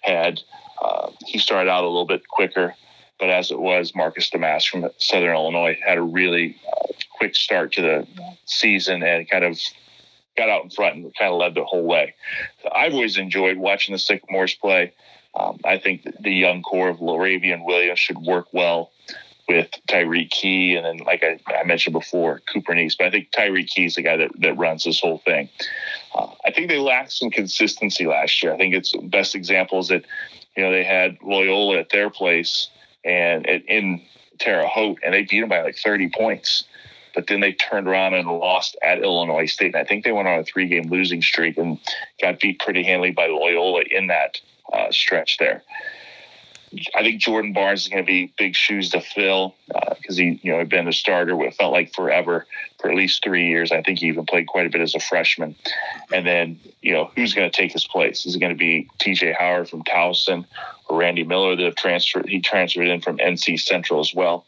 [0.00, 0.40] had
[0.80, 2.74] uh, he started out a little bit quicker.
[3.18, 7.72] But as it was, Marcus Domask from Southern Illinois had a really uh, quick start
[7.72, 8.06] to the
[8.44, 9.58] season and kind of
[10.36, 12.14] got out in front and kind of led the whole way.
[12.62, 14.92] So I've always enjoyed watching the Sycamores play.
[15.34, 18.92] Um, I think the young core of LaRavia and Williams should work well
[19.48, 22.96] with Tyreke Key and then, like I, I, mentioned before, Cooper Neese.
[22.98, 25.48] But I think Tyreke Key is the guy that, that runs this whole thing.
[26.14, 28.52] Uh, I think they lacked some consistency last year.
[28.52, 30.04] I think it's best examples that,
[30.54, 32.68] you know, they had Loyola at their place
[33.04, 34.02] and in
[34.38, 36.64] Terre Haute, and they beat them by like 30 points.
[37.14, 39.74] But then they turned around and lost at Illinois State.
[39.74, 41.78] And I think they went on a three game losing streak and
[42.20, 44.40] got beat pretty handily by Loyola in that
[44.72, 45.62] uh, stretch there.
[46.94, 50.40] I think Jordan Barnes is going to be big shoes to fill because uh, he,
[50.42, 51.34] you know, had been a starter.
[51.34, 52.46] What felt like forever
[52.80, 53.72] for at least three years.
[53.72, 55.56] I think he even played quite a bit as a freshman.
[56.12, 58.24] And then, you know, who's going to take his place?
[58.24, 59.34] Is it going to be T.J.
[59.38, 60.44] Howard from Towson
[60.88, 62.28] or Randy Miller that transferred?
[62.28, 64.46] He transferred in from NC Central as well.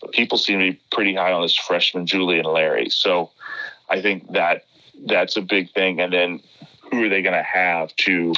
[0.00, 2.88] But people seem to be pretty high on this freshman Julian Larry.
[2.90, 3.30] So
[3.88, 4.64] I think that
[5.06, 6.00] that's a big thing.
[6.00, 6.40] And then
[6.90, 8.34] who are they going to have to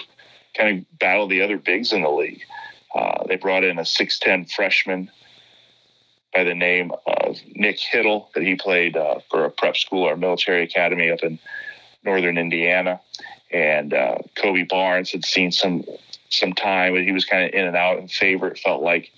[0.55, 2.43] kind of battle the other bigs in the league?
[2.95, 5.11] Uh, they brought in a 6'10 freshman
[6.33, 10.17] by the name of Nick Hittle that he played uh, for a prep school or
[10.17, 11.39] military academy up in
[12.05, 13.01] northern Indiana.
[13.51, 15.85] And uh, Kobe Barnes had seen some
[16.29, 18.49] some time, but he was kind of in and out in favor.
[18.49, 19.13] It felt like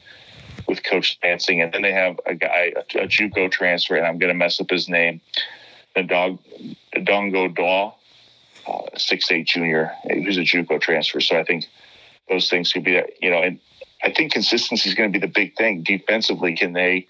[0.66, 4.18] with Coach Lansing, and then they have a guy, a, a JUCO transfer, and I'm
[4.18, 5.20] going to mess up his name,
[5.94, 6.38] the dog,
[6.94, 7.94] Ndongo Ndaw,
[8.66, 11.20] uh, six eight junior, who's a JUCO transfer.
[11.20, 11.66] So I think
[12.28, 13.60] those things could be, you know, and
[14.02, 15.82] I think consistency is going to be the big thing.
[15.82, 17.06] Defensively, can they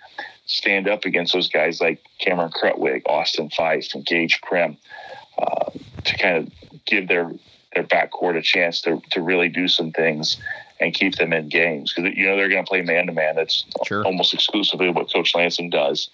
[0.47, 4.77] stand up against those guys like Cameron Krutwig, Austin Phyfe, and Gaige Prim
[5.39, 5.71] uh,
[6.05, 7.33] to kind of give their
[7.75, 10.37] their backcourt a chance to to really do some things
[10.81, 13.35] and keep them in games because you know they're going to play man to man.
[13.35, 14.05] That's sure.
[14.05, 16.11] almost exclusively what Coach Lansing does,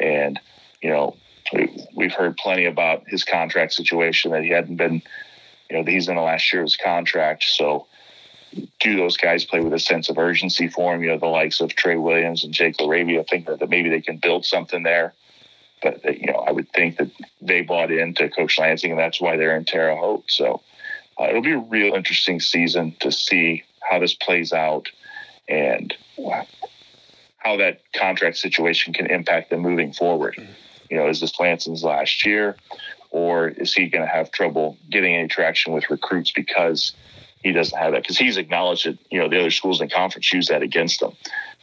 [0.00, 0.40] and
[0.80, 1.16] you know
[1.94, 5.02] we've heard plenty about his contract situation that he hadn't been,
[5.70, 7.86] you know, he's in the last year of his contract, so
[8.80, 11.02] do those guys play with a sense of urgency for him?
[11.02, 14.18] You know, the likes of Trey Williams and Jake LaRavia think that, maybe they can
[14.18, 15.12] build something there.
[15.82, 19.20] But, that, you know, I would think that they bought into Coach Lansing, and that's
[19.20, 20.24] why they're in Terre Haute.
[20.28, 20.62] So
[21.20, 24.88] uh, it'll be a real interesting season to see how this plays out
[25.48, 25.94] and
[27.38, 30.36] how that contract situation can impact them moving forward.
[30.90, 32.56] You know, is this Lansing's last year,
[33.10, 36.92] or is he going to have trouble getting any traction with recruits because–
[37.46, 39.94] he doesn't have that because he's acknowledged that you know the other schools in the
[39.94, 41.12] conference use that against him.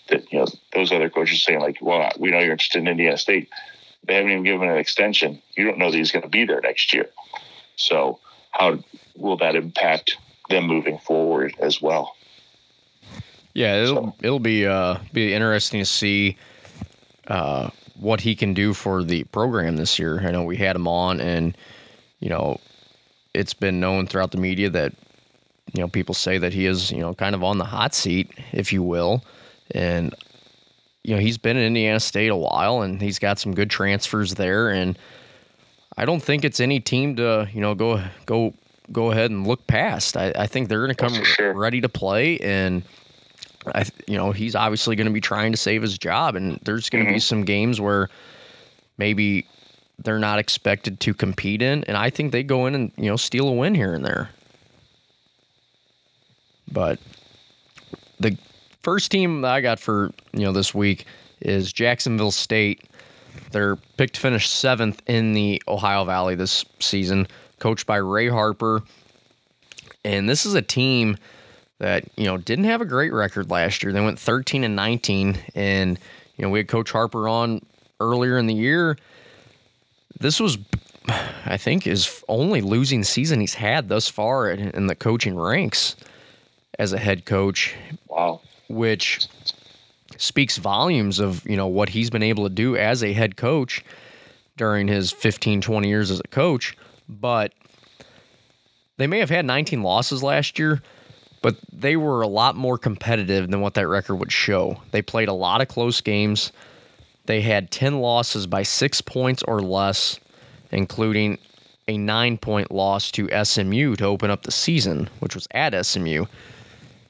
[0.07, 3.17] That you know those other coaches saying like, well, we know you're interested in Indiana
[3.17, 3.49] State.
[4.05, 5.41] They haven't even given an extension.
[5.55, 7.09] You don't know that he's going to be there next year.
[7.75, 8.19] So
[8.51, 8.79] how
[9.17, 10.17] will that impact
[10.49, 12.15] them moving forward as well?
[13.53, 14.15] Yeah, it'll so.
[14.21, 16.37] it'll be uh, be interesting to see
[17.27, 17.69] uh,
[17.99, 20.21] what he can do for the program this year.
[20.25, 21.57] I know we had him on, and
[22.21, 22.61] you know,
[23.33, 24.93] it's been known throughout the media that
[25.73, 28.31] you know, people say that he is, you know, kind of on the hot seat,
[28.51, 29.23] if you will.
[29.71, 30.13] And,
[31.03, 34.35] you know, he's been in Indiana State a while and he's got some good transfers
[34.35, 34.69] there.
[34.69, 34.97] And
[35.97, 38.53] I don't think it's any team to, you know, go, go,
[38.91, 40.15] go ahead and look past.
[40.15, 41.53] I, I think they're going to come sure.
[41.53, 42.37] ready to play.
[42.39, 42.83] And,
[43.73, 46.35] I, you know, he's obviously going to be trying to save his job.
[46.35, 47.15] And there's going to mm-hmm.
[47.15, 48.09] be some games where
[48.99, 49.47] maybe
[49.97, 51.83] they're not expected to compete in.
[51.85, 54.29] And I think they go in and, you know, steal a win here and there.
[56.71, 56.99] But
[58.19, 58.37] the
[58.81, 61.05] first team that I got for you know this week
[61.41, 62.83] is Jacksonville State.
[63.51, 67.27] They're picked to finish seventh in the Ohio Valley this season,
[67.59, 68.83] coached by Ray Harper.
[70.05, 71.17] And this is a team
[71.79, 73.91] that you know didn't have a great record last year.
[73.91, 75.99] They went 13 and 19, and
[76.37, 77.61] you know we had Coach Harper on
[77.99, 78.97] earlier in the year.
[80.19, 80.57] This was,
[81.45, 85.95] I think, his only losing season he's had thus far in the coaching ranks
[86.79, 87.75] as a head coach.
[88.07, 88.41] Wow.
[88.69, 89.27] Which
[90.17, 93.83] speaks volumes of, you know, what he's been able to do as a head coach
[94.57, 96.77] during his 15, 20 years as a coach.
[97.09, 97.53] But
[98.97, 100.81] they may have had 19 losses last year,
[101.41, 104.81] but they were a lot more competitive than what that record would show.
[104.91, 106.51] They played a lot of close games.
[107.25, 110.19] They had 10 losses by six points or less,
[110.71, 111.37] including
[111.87, 116.25] a nine point loss to SMU to open up the season, which was at SMU.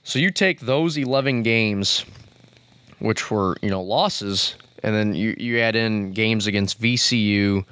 [0.04, 2.06] So you take those 11 games,
[3.00, 7.66] which were, you know, losses, and then you, you add in games against VCU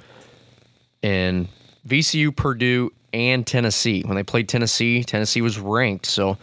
[1.02, 1.46] and
[1.86, 4.02] VCU, Purdue, and Tennessee.
[4.02, 6.06] When they played Tennessee, Tennessee was ranked.
[6.06, 6.38] So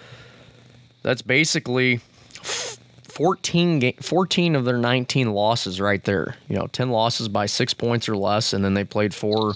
[1.02, 2.02] that's basically
[2.44, 6.36] 14, ga- 14 of their 19 losses right there.
[6.48, 9.56] You know, 10 losses by six points or less, and then they played four,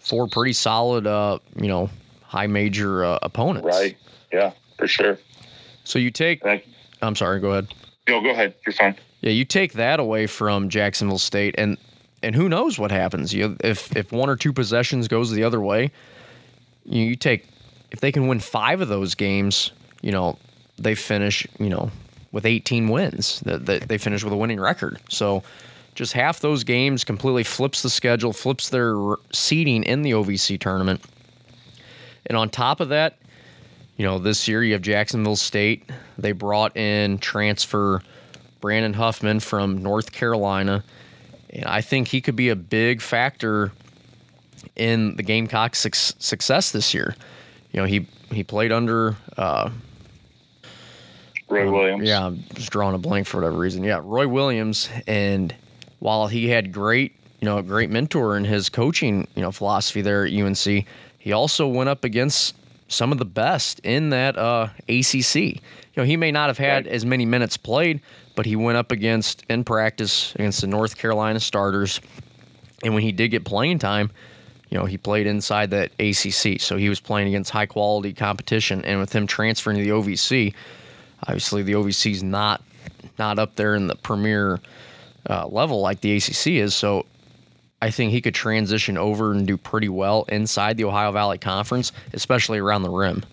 [0.00, 1.90] four pretty solid, uh, you know,
[2.22, 3.66] high major uh, opponents.
[3.66, 3.96] Right.
[4.32, 5.18] Yeah, for sure.
[5.84, 6.44] So you take.
[6.44, 6.60] I,
[7.02, 7.38] I'm sorry.
[7.38, 7.72] Go ahead.
[8.08, 8.54] no, go ahead.
[8.66, 8.96] You're fine.
[9.20, 11.78] Yeah, you take that away from Jacksonville State, and
[12.20, 13.32] and who knows what happens?
[13.32, 15.92] You if if one or two possessions goes the other way,
[16.84, 17.46] you, you take
[17.92, 20.36] if they can win five of those games, you know,
[20.78, 21.92] they finish, you know,
[22.32, 23.38] with 18 wins.
[23.40, 24.98] That they, they finish with a winning record.
[25.08, 25.44] So
[25.94, 28.96] just half those games completely flips the schedule, flips their
[29.30, 31.04] seeding in the OVC tournament.
[32.26, 33.18] And on top of that,
[33.96, 35.88] you know, this year you have Jacksonville State.
[36.18, 38.02] They brought in transfer
[38.60, 40.82] Brandon Huffman from North Carolina.
[41.50, 43.72] And I think he could be a big factor
[44.76, 47.14] in the Gamecocks' success this year.
[47.72, 49.70] You know, he he played under uh,
[51.48, 52.08] Roy um, Williams.
[52.08, 53.84] Yeah, I'm just drawing a blank for whatever reason.
[53.84, 55.54] Yeah, Roy Williams, and
[55.98, 60.00] while he had great, you know, a great mentor in his coaching, you know, philosophy
[60.00, 60.86] there at UNC,
[61.18, 62.54] he also went up against
[62.92, 65.34] some of the best in that uh, ACC.
[65.34, 65.60] You
[65.96, 68.00] know, he may not have had as many minutes played,
[68.34, 72.00] but he went up against in practice against the North Carolina starters,
[72.82, 74.10] and when he did get playing time,
[74.70, 78.84] you know, he played inside that ACC, so he was playing against high quality competition.
[78.84, 80.54] And with him transferring to the OVC,
[81.22, 82.62] obviously the OVC is not
[83.18, 84.58] not up there in the premier
[85.28, 86.74] uh, level like the ACC is.
[86.74, 87.04] So
[87.82, 91.90] I think he could transition over and do pretty well inside the Ohio Valley Conference,
[92.12, 93.24] especially around the rim.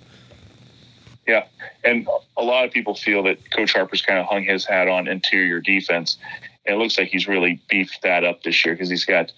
[1.27, 1.45] Yeah,
[1.83, 5.07] and a lot of people feel that Coach Harper's kind of hung his hat on
[5.07, 6.17] interior defense,
[6.65, 9.31] and it looks like he's really beefed that up this year because he's got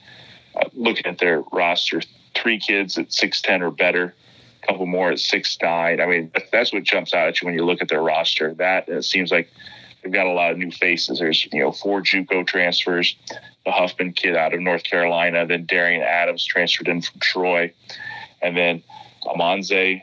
[0.56, 2.02] uh, looking at their roster,
[2.34, 4.16] three kids at six ten or better,
[4.64, 6.00] a couple more at six nine.
[6.00, 8.54] I mean, that's what jumps out at you when you look at their roster.
[8.54, 9.52] That it seems like
[10.04, 11.20] they've got a lot of new faces.
[11.20, 13.16] There's you know four JUCO transfers,
[13.66, 17.74] the Huffman kid out of North Carolina, then Darian Adams transferred in from Troy,
[18.42, 18.84] and then
[19.26, 20.02] Amanze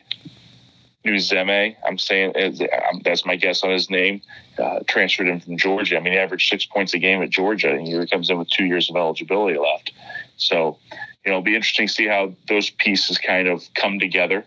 [1.08, 4.20] Nuzeme, I'm saying um, that's my guess on his name,
[4.58, 5.96] uh, transferred in from Georgia.
[5.96, 8.48] I mean, he averaged six points a game at Georgia, and he comes in with
[8.50, 9.92] two years of eligibility left.
[10.37, 10.78] So,
[11.24, 14.44] you know, it'll be interesting to see how those pieces kind of come together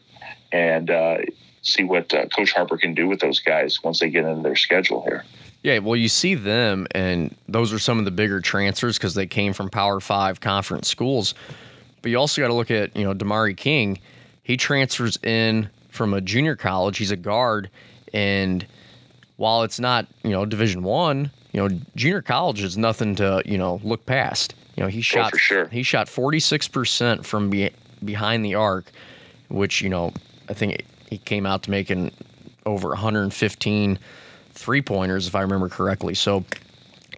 [0.52, 1.18] and uh,
[1.62, 4.56] see what uh, Coach Harper can do with those guys once they get into their
[4.56, 5.24] schedule here.
[5.64, 9.28] Yeah, well, you see them, and those are some of the bigger transfers because they
[9.28, 11.36] came from Power Five conference schools.
[12.02, 14.00] But you also got to look at you know Demaree King.
[14.44, 16.98] He transfers in from a junior college.
[16.98, 17.70] He's a guard,
[18.12, 18.66] and
[19.38, 23.58] while it's not you know Division One, you know junior college is nothing to you
[23.58, 24.56] know look past.
[24.76, 25.68] You know he oh, shot for sure.
[25.68, 27.70] he shot forty six percent from be,
[28.04, 28.92] behind the arc,
[29.50, 30.12] which you know
[30.50, 32.12] I think he came out to making
[32.66, 34.00] over 115
[34.52, 36.14] three pointers, if I remember correctly.
[36.14, 36.46] So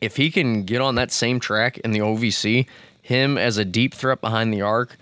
[0.02, 2.68] if he can get on that same track in the OVC,
[3.02, 4.98] him as a deep threat behind the arc,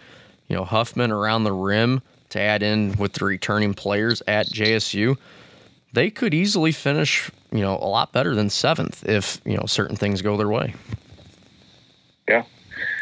[0.47, 5.17] you know, Huffman around the rim to add in with the returning players at JSU,
[5.93, 9.95] they could easily finish, you know, a lot better than seventh if, you know, certain
[9.95, 10.73] things go their way.
[12.27, 12.43] Yeah.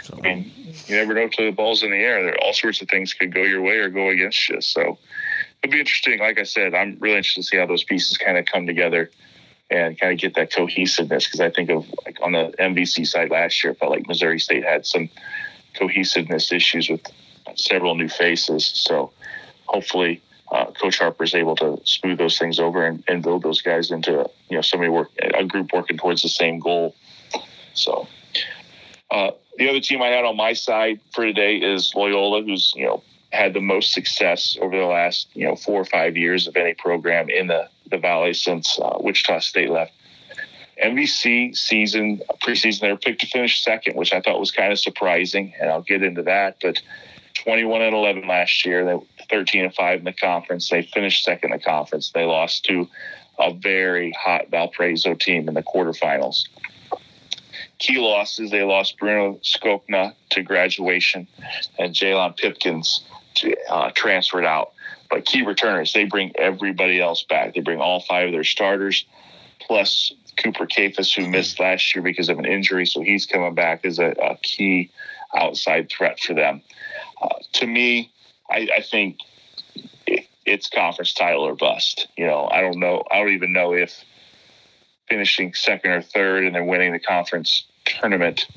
[0.03, 0.51] So, I mean,
[0.87, 2.23] you never know till the ball's in the air.
[2.23, 4.59] There all sorts of things could go your way or go against you.
[4.61, 4.97] So
[5.62, 6.19] it'll be interesting.
[6.19, 9.10] Like I said, I'm really interested to see how those pieces kind of come together
[9.69, 11.26] and kind of get that cohesiveness.
[11.26, 14.39] Because I think of like on the MVC side last year, it felt like Missouri
[14.39, 15.10] State had some
[15.78, 17.02] cohesiveness issues with
[17.56, 18.65] several new faces.
[18.65, 19.12] So
[19.65, 20.22] hopefully.
[20.52, 23.91] Uh, Coach Harper is able to smooth those things over and, and build those guys
[23.91, 26.95] into you know somebody work a group working towards the same goal.
[27.76, 28.08] So
[29.12, 32.88] uh, the other team I had on my side for today is Loyola, who's you
[32.88, 36.55] know had the most success over the last you know four or five years of
[36.55, 39.91] any program in the the Valley since uh, Wichita State left.
[40.84, 44.80] MVC season preseason, they were picked to finish second, which I thought was kind of
[44.80, 46.57] surprising, and I'll get into that.
[46.61, 46.82] But
[47.34, 50.69] 21 and 11 last year, they 13 and five in the conference.
[50.69, 52.11] They finished second in the conference.
[52.11, 52.88] They lost to
[53.39, 56.45] a very hot Valparaiso team in the quarterfinals
[57.80, 58.51] key losses.
[58.51, 61.27] They lost Bruno Skokna to graduation
[61.80, 63.03] and Jalon Pipkins
[63.69, 64.73] uh, transferred out.
[65.09, 67.53] But key returners, they bring everybody else back.
[67.53, 69.05] They bring all five of their starters,
[69.59, 72.85] plus Cooper Kaifes, who missed last year because of an injury.
[72.85, 74.91] So he's coming back as a, a key
[75.35, 76.61] outside threat for them.
[77.21, 78.11] Uh, to me,
[78.49, 79.19] I, I think
[80.05, 82.07] it, it's conference title or bust.
[82.17, 83.03] You know, I don't know.
[83.11, 84.03] I don't even know if
[85.09, 88.47] finishing second or third and then winning the conference tournament.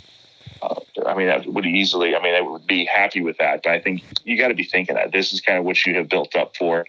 [1.06, 2.14] I mean, that would easily.
[2.14, 3.62] I mean, I would be happy with that.
[3.62, 5.94] But I think you got to be thinking that this is kind of what you
[5.96, 6.86] have built up for.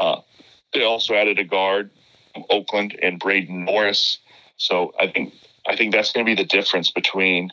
[0.00, 0.20] Uh,
[0.72, 1.90] they also added a guard
[2.32, 4.18] from Oakland and Braden Norris.
[4.56, 5.34] So I think
[5.66, 7.50] I think that's going to be the difference between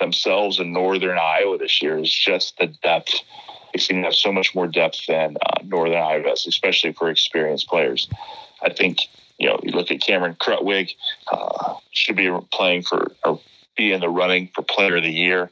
[0.00, 3.14] themselves and Northern Iowa this year is just the depth.
[3.72, 7.68] They seem to have so much more depth than uh, Northern Iowa especially for experienced
[7.68, 8.08] players.
[8.62, 8.98] I think
[9.38, 10.92] you know you look at Cameron Krutwig,
[11.32, 13.40] uh, should be playing for or
[13.76, 15.50] be in the running for Player of the Year.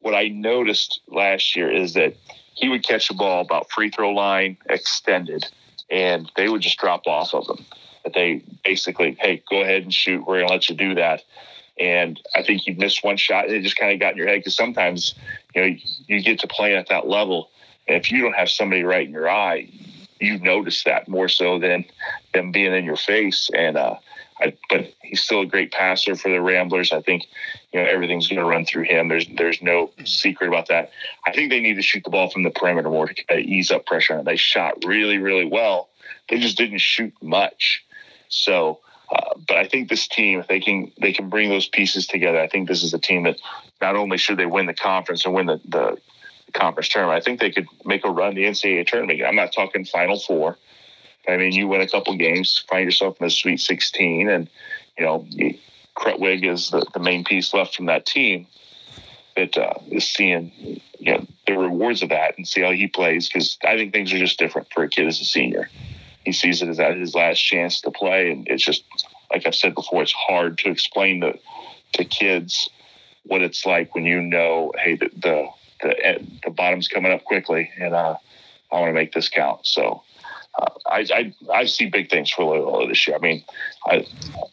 [0.00, 2.14] What I noticed last year is that
[2.54, 5.46] he would catch a ball about free throw line extended,
[5.90, 7.64] and they would just drop off of him.
[8.04, 10.26] That they basically, hey, go ahead and shoot.
[10.26, 11.22] We're gonna let you do that.
[11.78, 13.46] And I think you missed one shot.
[13.46, 15.14] And it just kind of got in your head because sometimes,
[15.54, 15.76] you know,
[16.06, 17.50] you get to play at that level.
[17.86, 19.68] And if you don't have somebody right in your eye,
[20.20, 21.84] you notice that more so than
[22.34, 23.50] them being in your face.
[23.54, 23.96] And, uh,
[24.40, 26.92] I, but he's still a great passer for the Ramblers.
[26.92, 27.24] I think,
[27.72, 29.08] you know, everything's going to run through him.
[29.08, 30.90] There's, there's no secret about that.
[31.26, 33.86] I think they need to shoot the ball from the perimeter more to ease up
[33.86, 34.14] pressure.
[34.14, 35.88] And they shot really, really well.
[36.28, 37.84] They just didn't shoot much.
[38.28, 38.80] So,
[39.10, 42.40] uh, but I think this team, if they can, they can bring those pieces together.
[42.40, 43.38] I think this is a team that
[43.80, 45.98] not only should they win the conference and win the, the
[46.52, 49.22] conference tournament, I think they could make a run the NCAA tournament.
[49.26, 50.58] I'm not talking Final Four.
[51.28, 54.48] I mean, you win a couple games, find yourself in the Sweet 16, and
[54.96, 55.26] you know,
[55.96, 58.46] Krutwig is the, the main piece left from that team
[59.36, 63.28] that uh, is seeing you know the rewards of that and see how he plays
[63.28, 65.68] because I think things are just different for a kid as a senior
[66.28, 68.84] he sees it as his last chance to play, and it's just
[69.30, 71.38] like I've said before, it's hard to explain to
[71.94, 72.68] to kids
[73.24, 75.48] what it's like when you know, hey, the the
[75.80, 78.16] the, the bottom's coming up quickly, and uh,
[78.70, 79.66] I want to make this count.
[79.66, 80.02] So.
[80.86, 83.16] I, I I see big things for Loyola this year.
[83.16, 83.44] I mean,
[83.86, 84.06] I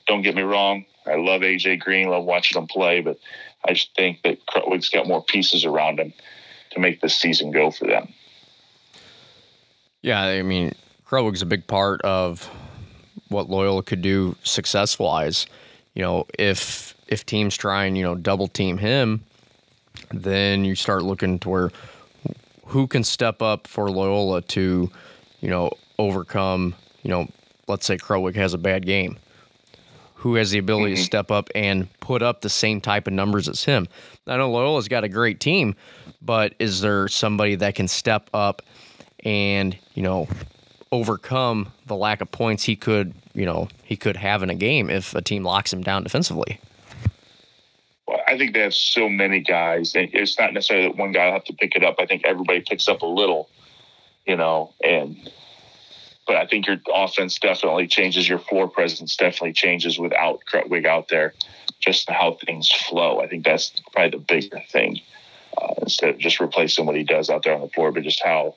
[0.07, 0.85] don't get me wrong.
[1.05, 3.17] I love AJ Green, love watching him play, but
[3.67, 6.13] I just think that Krutwig's got more pieces around him
[6.71, 8.13] to make this season go for them.
[10.01, 10.73] Yeah, I mean,
[11.07, 12.49] Krutwig's a big part of
[13.29, 15.47] what Loyola could do success wise.
[15.93, 19.23] You know, if if teams try and you know double team him,
[20.11, 21.71] then you start looking to where
[22.67, 24.91] who can step up for Loyola to,
[25.39, 26.75] you know, overcome.
[27.03, 27.27] You know,
[27.67, 29.17] let's say Krutwig has a bad game.
[30.15, 31.01] Who has the ability mm-hmm.
[31.01, 33.87] to step up and put up the same type of numbers as him?
[34.25, 35.75] I know Loyola's got a great team,
[36.21, 38.63] but is there somebody that can step up
[39.23, 40.27] and you know
[40.91, 44.89] overcome the lack of points he could, you know, he could have in a game
[44.89, 46.59] if a team locks him down defensively.
[48.07, 49.93] Well, I think they have so many guys.
[49.95, 51.95] It's not necessarily that one guy will have to pick it up.
[51.99, 53.49] I think everybody picks up a little,
[54.25, 55.17] you know, and
[56.26, 58.28] but I think your offense definitely changes.
[58.28, 61.34] Your floor presence definitely changes without Krutwig out there.
[61.80, 63.19] Just how things flow.
[63.19, 65.01] I think that's probably the bigger thing.
[65.57, 68.21] Uh, instead of just replacing what he does out there on the floor, but just
[68.23, 68.55] how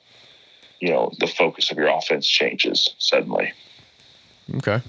[0.79, 3.53] you know the focus of your offense changes suddenly.
[4.55, 4.81] Okay.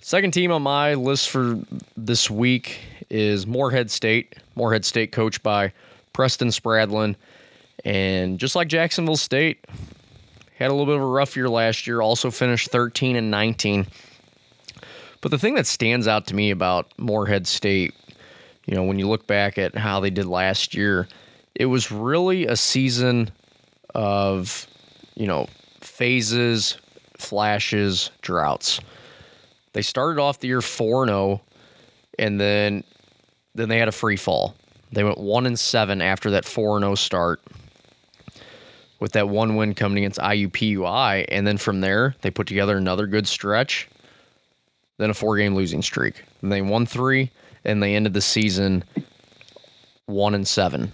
[0.00, 1.58] Second team on my list for
[1.96, 2.78] this week
[3.10, 4.36] is Morehead State.
[4.54, 5.72] Morehead State coached by
[6.12, 7.16] Preston Spradlin.
[7.84, 9.64] And just like Jacksonville State,
[10.56, 13.86] had a little bit of a rough year last year, also finished 13 and 19.
[15.20, 17.94] But the thing that stands out to me about Morehead State,
[18.64, 21.08] you know, when you look back at how they did last year,
[21.54, 23.30] it was really a season
[23.94, 24.66] of,
[25.14, 25.46] you know,
[25.80, 26.78] phases,
[27.18, 28.80] flashes, droughts.
[29.72, 31.42] They started off the year 4 0
[32.18, 32.82] and then
[33.54, 34.54] then they had a free fall.
[34.92, 37.42] They went 1 and 7 after that 4 0 start
[39.00, 43.06] with that one win coming against IUPUI and then from there they put together another
[43.06, 43.88] good stretch.
[44.98, 46.22] Then a four game losing streak.
[46.42, 47.30] And they won 3
[47.64, 48.84] and they ended the season
[50.06, 50.92] 1 and 7.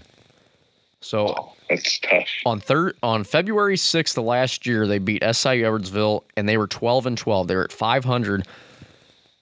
[1.00, 2.28] So oh, that's tough.
[2.46, 6.66] On third on February 6th of last year, they beat SIU Edwardsville and they were
[6.66, 7.48] 12 and 12.
[7.48, 8.46] They were at 500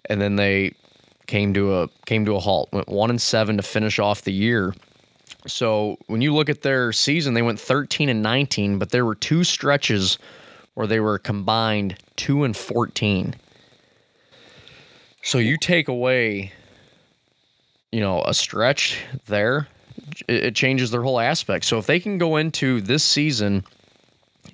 [0.08, 0.74] and then they
[1.26, 2.68] came to a came to a halt.
[2.72, 4.74] Went 1 and 7 to finish off the year.
[5.46, 9.14] So, when you look at their season, they went 13 and 19, but there were
[9.14, 10.18] two stretches
[10.74, 13.34] where they were combined 2 and 14.
[15.22, 16.52] So, you take away
[17.92, 19.68] you know, a stretch there
[20.28, 21.64] it changes their whole aspect.
[21.64, 23.64] So if they can go into this season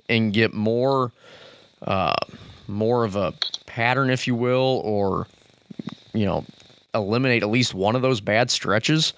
[0.09, 1.13] and get more,
[1.83, 2.15] uh,
[2.67, 3.33] more of a
[3.67, 5.27] pattern, if you will, or
[6.13, 6.45] you know,
[6.95, 9.13] eliminate at least one of those bad stretches,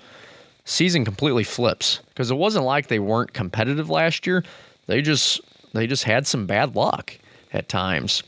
[0.68, 2.00] season completely flips.
[2.08, 4.44] Because it wasn't like they weren't competitive last year;
[4.86, 5.40] they just
[5.72, 7.12] they just had some bad luck
[7.52, 8.22] at times.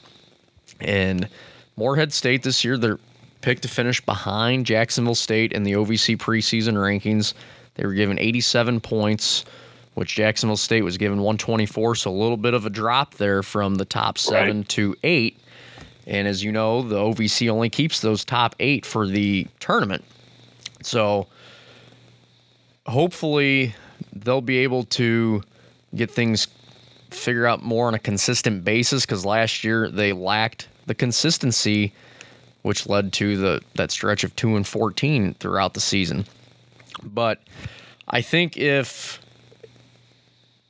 [0.81, 1.29] And
[1.77, 2.99] Morehead State this year, they're
[3.43, 7.35] picked to finish behind Jacksonville State in the OVC preseason rankings.
[7.75, 9.45] They were given 87 points,
[9.95, 13.77] which Jacksonville State was given 124, so a little bit of a drop there from
[13.77, 14.69] the top seven right.
[14.71, 15.39] to eight.
[16.07, 20.05] And as you know, the OVC only keeps those top eight for the tournament.
[20.83, 21.29] So
[22.91, 23.75] hopefully
[24.13, 25.43] they'll be able to
[25.95, 26.49] get things
[27.11, 31.93] figure out more on a consistent basis because last year they lacked the consistency
[32.63, 36.27] which led to the that stretch of 2 and 14 throughout the season.
[37.03, 37.41] But
[38.09, 39.21] I think if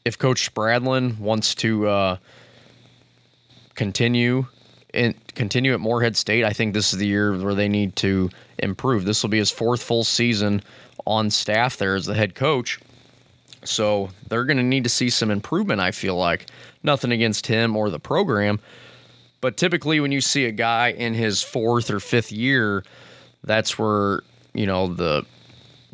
[0.04, 2.16] if coach Spradlin wants to uh,
[3.74, 4.46] continue
[4.94, 8.30] and continue at Morehead State, I think this is the year where they need to
[8.58, 9.04] improve.
[9.04, 10.62] This will be his fourth full season
[11.06, 12.78] on staff there as the head coach.
[13.64, 16.46] So they're going to need to see some improvement, I feel like.
[16.82, 18.60] Nothing against him or the program.
[19.40, 22.84] But typically, when you see a guy in his fourth or fifth year,
[23.44, 24.20] that's where,
[24.54, 25.24] you know, the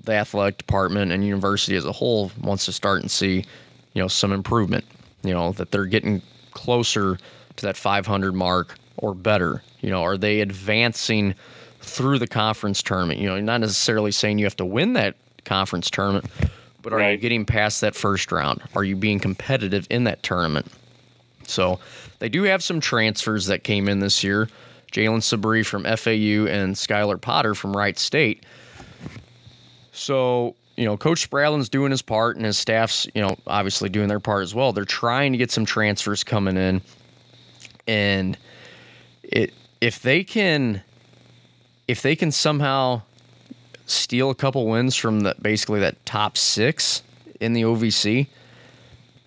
[0.04, 3.44] the athletic department and university as a whole wants to start and see,
[3.94, 4.84] you know, some improvement.
[5.22, 7.18] You know, that they're getting closer
[7.56, 9.62] to that 500 mark or better.
[9.80, 11.34] You know, are they advancing
[11.86, 13.20] through the conference tournament?
[13.20, 16.26] You know, not necessarily saying you have to win that conference tournament,
[16.82, 17.12] but are right.
[17.12, 18.60] you getting past that first round?
[18.74, 20.66] Are you being competitive in that tournament?
[21.44, 21.78] So
[22.18, 24.48] they do have some transfers that came in this year.
[24.92, 28.44] Jalen Sabri from FAU and Skylar Potter from Wright State.
[29.92, 34.08] So, you know, Coach Spradlin's doing his part and his staff's, you know, obviously doing
[34.08, 34.72] their part as well.
[34.72, 36.82] They're trying to get some transfers coming in.
[37.86, 38.36] And
[39.22, 40.82] it if they can
[41.88, 43.02] if they can somehow
[43.86, 47.02] steal a couple wins from the basically that top six
[47.40, 48.26] in the OVC,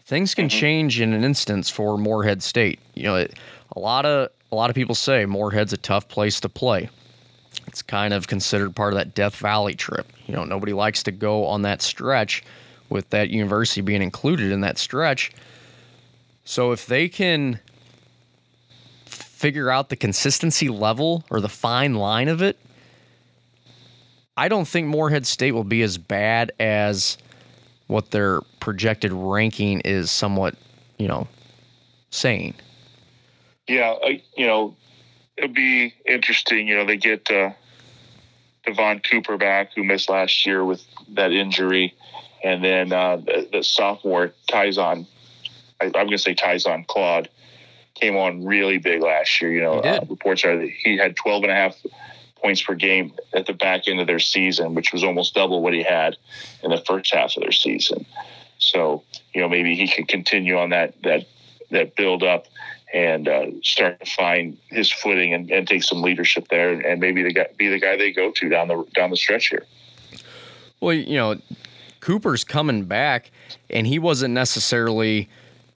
[0.06, 0.60] things can mm-hmm.
[0.60, 2.80] change in an instance for Morehead State.
[2.96, 3.38] You know, it,
[3.76, 6.90] a lot of a lot of people say Morehead's a tough place to play.
[7.68, 10.12] It's kind of considered part of that Death Valley trip.
[10.28, 12.44] You know, nobody likes to go on that stretch
[12.90, 15.32] with that university being included in that stretch.
[16.46, 17.60] So if they can
[19.40, 22.60] figure out the consistency level or the fine line of it,
[24.36, 27.18] I don't think Morehead State will be as bad as
[27.88, 30.56] what their projected ranking is somewhat,
[30.98, 31.28] you know,
[32.10, 32.54] saying.
[33.68, 33.96] Yeah,
[34.36, 34.76] you know,
[35.38, 36.68] it'd be interesting.
[36.68, 37.52] You know, they get uh,
[38.66, 40.84] Devon Cooper back, who missed last year with
[41.14, 41.96] that injury,
[42.44, 45.08] and then uh, the, the sophomore Tyson.
[45.82, 47.30] I, am going to say Tyson Claude
[48.00, 49.52] came on really big last year.
[49.52, 51.76] You know, uh, reports are that he had 12 and a half
[52.42, 55.74] points per game at the back end of their season, which was almost double what
[55.74, 56.18] he had
[56.64, 58.06] in the first half of their season.
[58.58, 61.26] So, you know, maybe he can continue on that that
[61.72, 62.46] that build up
[62.94, 67.22] and uh, start to find his footing and, and take some leadership there, and maybe
[67.22, 69.66] the guy, be the guy they go to down the down the stretch here.
[70.82, 71.36] Well, you know,
[72.00, 73.32] Cooper's coming back,
[73.70, 75.30] and he wasn't necessarily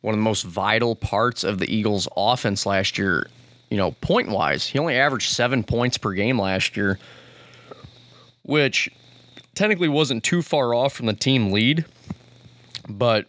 [0.04, 3.28] one of the most vital parts of the Eagles' offense last year
[3.74, 7.00] you know, point wise, he only averaged seven points per game last year,
[8.44, 8.88] which
[9.56, 11.84] technically wasn't too far off from the team lead.
[12.88, 13.26] But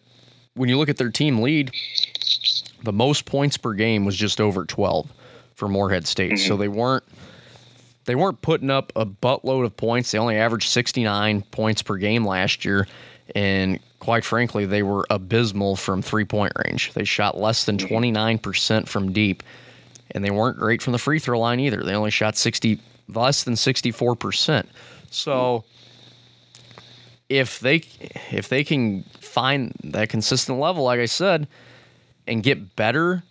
[0.53, 1.72] when you look at their team lead,
[2.83, 5.11] the most points per game was just over 12
[5.55, 6.33] for Morehead State.
[6.33, 6.47] Mm-hmm.
[6.47, 7.05] So they weren't
[8.05, 10.11] they weren't putting up a buttload of points.
[10.12, 12.87] They only averaged 69 points per game last year.
[13.35, 16.93] And quite frankly, they were abysmal from three point range.
[16.93, 18.85] They shot less than 29% mm-hmm.
[18.85, 19.43] from deep
[20.11, 21.83] and they weren't great from the free throw line either.
[21.83, 24.66] They only shot 60 less than 64%.
[25.11, 25.64] So
[27.29, 27.83] if they
[28.31, 31.49] if they can find that consistent level like I said
[32.27, 33.22] and get better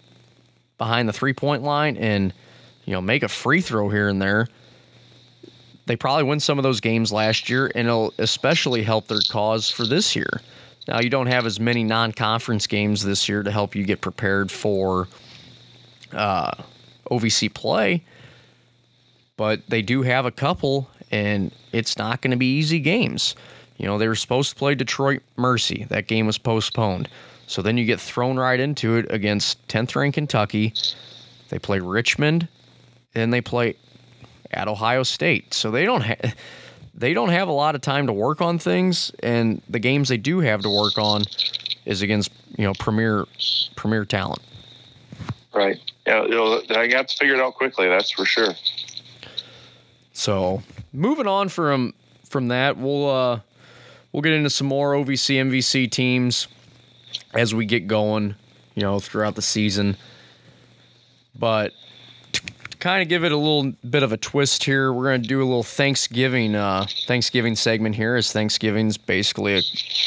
[0.77, 2.33] behind the three-point line and
[2.85, 4.47] you know make a free throw here and there
[5.85, 9.69] they probably win some of those games last year and it'll especially help their cause
[9.69, 10.41] for this year.
[10.87, 14.51] Now you don't have as many non-conference games this year to help you get prepared
[14.51, 15.07] for
[16.11, 16.51] uh,
[17.09, 18.03] OVC play,
[19.37, 23.35] but they do have a couple, and it's not going to be easy games.
[23.77, 25.85] You know, they were supposed to play Detroit Mercy.
[25.89, 27.09] That game was postponed.
[27.47, 30.73] So then you get thrown right into it against 10th ranked Kentucky.
[31.49, 32.47] They play Richmond,
[33.13, 33.75] then they play
[34.53, 35.53] at Ohio State.
[35.53, 36.35] So they don't have
[36.93, 40.17] they don't have a lot of time to work on things, and the games they
[40.17, 41.23] do have to work on
[41.85, 43.25] is against you know premier
[43.75, 44.41] premier talent.
[45.53, 45.79] Right.
[46.07, 47.87] Yeah, it'll, I got to figure it out quickly.
[47.87, 48.53] That's for sure.
[50.11, 51.93] So moving on from
[52.29, 53.39] from that, we'll uh,
[54.11, 56.47] we'll get into some more OVC MVC teams
[57.33, 58.35] as we get going
[58.75, 59.97] you know, throughout the season.
[61.37, 61.71] But
[62.83, 65.41] kind of give it a little bit of a twist here, we're going to do
[65.41, 68.17] a little Thanksgiving uh, Thanksgiving segment here.
[68.17, 69.61] As Thanksgiving's basically a,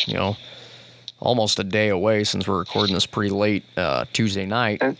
[0.04, 0.36] you know,
[1.18, 4.82] almost a day away since we're recording this pretty late uh, Tuesday night.
[4.82, 4.98] And,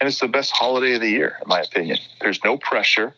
[0.00, 1.98] and it's the best holiday of the year, in my opinion.
[2.20, 3.14] There's no pressure.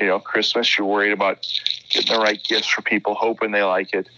[0.00, 1.46] You know, Christmas, you're worried about
[1.90, 4.08] getting the right gifts for people, hoping they like it.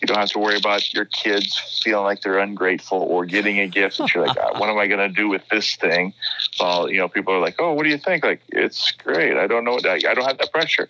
[0.00, 3.66] You don't have to worry about your kids feeling like they're ungrateful or getting a
[3.66, 6.12] gift that you're like, "Ah, what am I going to do with this thing?
[6.60, 8.24] Well, you know, people are like, oh, what do you think?
[8.24, 9.36] Like, it's great.
[9.36, 9.78] I don't know.
[9.84, 10.88] I I don't have that pressure.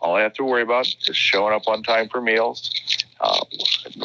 [0.00, 2.70] All I have to worry about is showing up on time for meals.
[3.20, 3.40] Uh,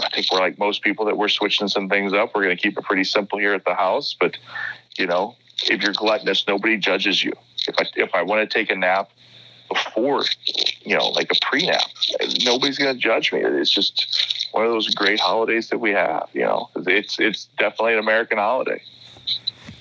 [0.03, 2.35] I think we're like most people that we're switching some things up.
[2.35, 4.37] We're going to keep it pretty simple here at the house, but
[4.97, 7.33] you know, if you're gluttonous, nobody judges you.
[7.67, 9.09] If I if I want to take a nap
[9.69, 10.23] before,
[10.81, 11.81] you know, like a pre nap,
[12.43, 13.39] nobody's going to judge me.
[13.41, 16.27] It's just one of those great holidays that we have.
[16.33, 18.81] You know, it's it's definitely an American holiday.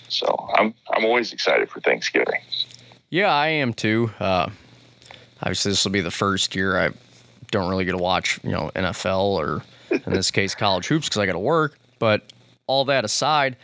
[0.08, 2.40] So I'm I'm always excited for Thanksgiving.
[3.10, 4.10] Yeah, I am too.
[4.20, 4.50] Uh,
[5.40, 6.90] obviously, this will be the first year I
[7.50, 11.18] don't really get to watch, you know, NFL or in this case, college hoops because
[11.18, 11.78] I got to work.
[11.98, 12.32] But
[12.66, 13.56] all that aside,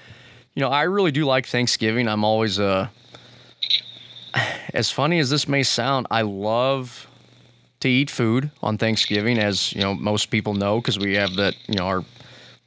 [0.55, 2.09] you know, I really do like Thanksgiving.
[2.09, 2.89] I'm always uh,
[4.74, 7.07] as funny as this may sound, I love
[7.80, 11.55] to eat food on Thanksgiving, as you know, most people know because we have that,
[11.68, 12.05] you know, our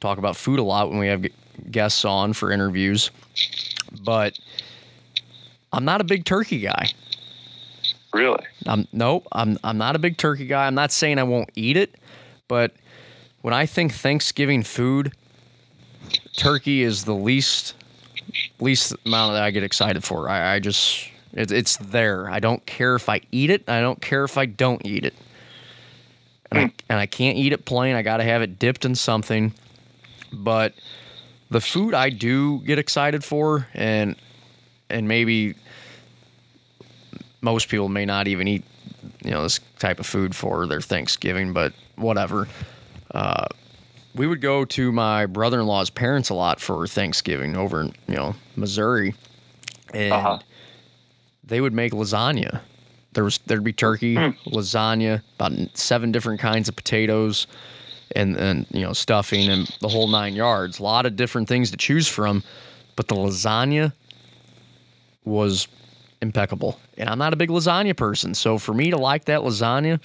[0.00, 1.26] talk about food a lot when we have
[1.70, 3.10] guests on for interviews.
[4.04, 4.38] But
[5.72, 6.90] I'm not a big turkey guy.
[8.12, 8.44] Really?
[8.66, 9.26] I'm nope.
[9.32, 10.66] I'm I'm not a big turkey guy.
[10.66, 11.96] I'm not saying I won't eat it,
[12.46, 12.72] but
[13.42, 15.12] when I think Thanksgiving food,
[16.36, 17.74] turkey is the least
[18.60, 20.28] least amount that I get excited for.
[20.28, 22.30] I, I just it, it's there.
[22.30, 23.68] I don't care if I eat it.
[23.68, 25.14] I don't care if I don't eat it.
[26.50, 27.94] And I, and I can't eat it plain.
[27.94, 29.52] I got to have it dipped in something.
[30.32, 30.74] But
[31.50, 34.16] the food I do get excited for, and
[34.90, 35.54] and maybe
[37.40, 38.64] most people may not even eat,
[39.22, 42.48] you know, this type of food for their Thanksgiving, but whatever.
[43.10, 43.46] Uh,
[44.14, 48.34] we would go to my brother-in-law's parents a lot for Thanksgiving over in, you know,
[48.56, 49.14] Missouri,
[49.94, 50.38] and Uh-huh.
[51.48, 52.60] They would make lasagna.
[53.12, 54.14] There was there'd be turkey,
[54.46, 57.46] lasagna, about seven different kinds of potatoes,
[58.14, 60.78] and and you know stuffing and the whole nine yards.
[60.78, 62.44] A lot of different things to choose from,
[62.96, 63.92] but the lasagna
[65.24, 65.66] was
[66.20, 66.78] impeccable.
[66.96, 70.00] And I'm not a big lasagna person, so for me to like that lasagna,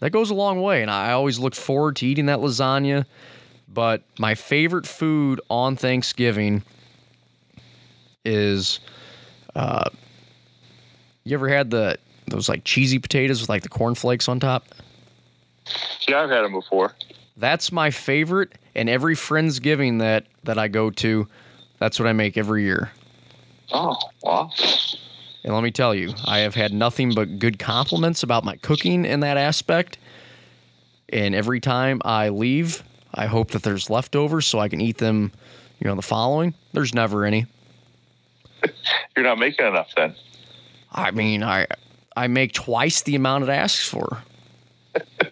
[0.00, 0.82] that goes a long way.
[0.82, 3.04] And I always look forward to eating that lasagna.
[3.70, 6.62] But my favorite food on Thanksgiving
[8.24, 8.80] is,
[9.54, 9.90] uh,
[11.30, 14.66] you ever had the those like cheesy potatoes with like the cornflakes on top?
[16.06, 16.94] Yeah, I've had them before.
[17.36, 18.52] That's my favorite.
[18.74, 21.28] And every Friendsgiving that that I go to,
[21.78, 22.90] that's what I make every year.
[23.72, 24.50] Oh, wow.
[25.44, 29.04] And let me tell you, I have had nothing but good compliments about my cooking
[29.04, 29.98] in that aspect.
[31.10, 32.82] And every time I leave,
[33.14, 35.32] I hope that there's leftovers so I can eat them,
[35.80, 36.54] you know, the following.
[36.72, 37.46] There's never any.
[39.16, 40.14] You're not making enough then.
[40.92, 41.66] I mean, I
[42.16, 44.22] I make twice the amount it asks for.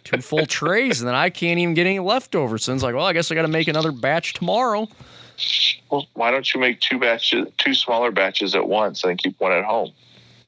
[0.05, 2.65] Two full trays, and then I can't even get any leftovers.
[2.65, 4.89] So it's like, well, I guess I got to make another batch tomorrow.
[5.91, 9.53] Well, why don't you make two batches, two smaller batches at once, and keep one
[9.53, 9.93] at home?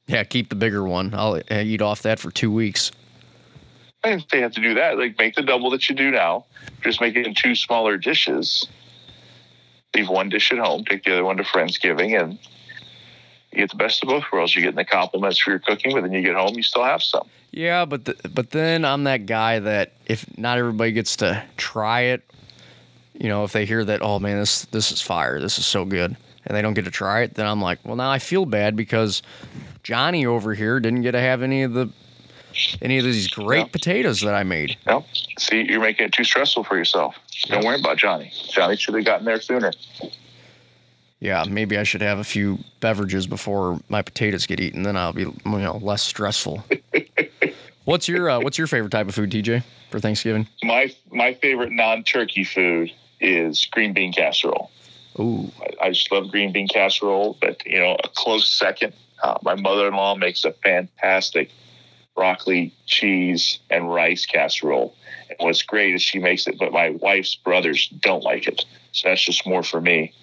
[0.07, 1.13] Yeah, keep the bigger one.
[1.13, 2.91] I'll uh, eat off that for two weeks.
[4.03, 4.97] I didn't say you have to do that.
[4.97, 6.45] Like make the double that you do now.
[6.81, 8.67] Just make it in two smaller dishes.
[9.93, 10.85] Leave one dish at home.
[10.85, 12.39] Take the other one to Friendsgiving, and
[13.51, 14.55] you get the best of both worlds.
[14.55, 17.01] You're getting the compliments for your cooking, but then you get home, you still have
[17.01, 17.27] some.
[17.51, 22.01] Yeah, but the, but then I'm that guy that if not everybody gets to try
[22.01, 22.21] it,
[23.13, 25.83] you know, if they hear that, oh man, this this is fire, this is so
[25.83, 28.45] good, and they don't get to try it, then I'm like, well, now I feel
[28.45, 29.23] bad because
[29.83, 31.89] Johnny over here didn't get to have any of the
[32.81, 33.71] any of these great Yeah.
[33.71, 34.77] potatoes that I made.
[34.85, 35.03] No,
[35.39, 37.15] see, you're making it too stressful for yourself.
[37.47, 38.31] Don't worry about Johnny.
[38.51, 39.71] Johnny should have gotten there sooner.
[41.19, 44.83] Yeah, maybe I should have a few beverages before my potatoes get eaten.
[44.83, 46.63] Then I'll be you know less stressful.
[47.85, 50.47] what's your uh, What's your favorite type of food, TJ, for Thanksgiving?
[50.63, 54.71] My my favorite non-turkey food is green bean casserole.
[55.19, 58.93] Ooh, I, I just love green bean casserole, but you know, a close second.
[59.21, 61.51] Uh, my mother-in-law makes a fantastic
[62.15, 64.95] broccoli, cheese, and rice casserole.
[65.29, 68.63] And what's great is she makes it, but my wife's brothers don't like it,
[68.93, 70.13] so that's just more for me.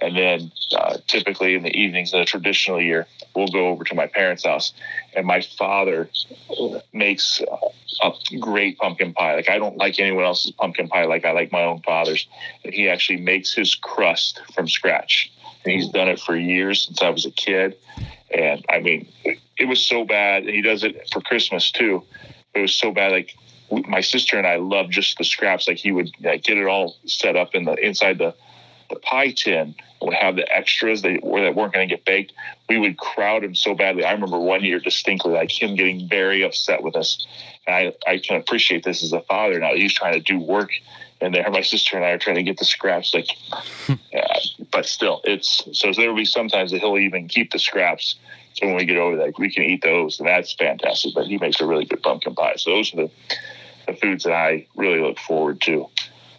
[0.00, 3.94] And then uh, typically in the evenings in a traditional year, we'll go over to
[3.94, 4.72] my parents' house,
[5.14, 6.08] and my father
[6.92, 7.40] makes
[8.02, 9.34] a great pumpkin pie.
[9.34, 12.26] Like I don't like anyone else's pumpkin pie like I like my own father's.
[12.64, 15.30] And he actually makes his crust from scratch.
[15.64, 17.76] and he's done it for years since I was a kid.
[18.30, 20.44] And I mean, it was so bad.
[20.44, 22.02] And he does it for Christmas too.
[22.54, 23.12] It was so bad.
[23.12, 23.36] Like
[23.88, 25.68] my sister and I love just the scraps.
[25.68, 28.34] Like he would like, get it all set up in the inside the
[28.90, 32.32] the pie tin would have the extras that, were, that weren't going to get baked.
[32.68, 34.04] We would crowd him so badly.
[34.04, 37.26] I remember one year distinctly, like him getting very upset with us.
[37.66, 37.74] And
[38.06, 39.74] I, I can appreciate this as a father now.
[39.74, 40.70] He's trying to do work
[41.20, 43.28] and there my sister and I are trying to get the scraps like
[44.12, 44.26] yeah,
[44.70, 48.16] but still it's so there will be sometimes that he'll even keep the scraps
[48.54, 51.38] so when we get over there we can eat those and that's fantastic but he
[51.38, 53.10] makes a really good pumpkin pie so those are the,
[53.86, 55.86] the foods that I really look forward to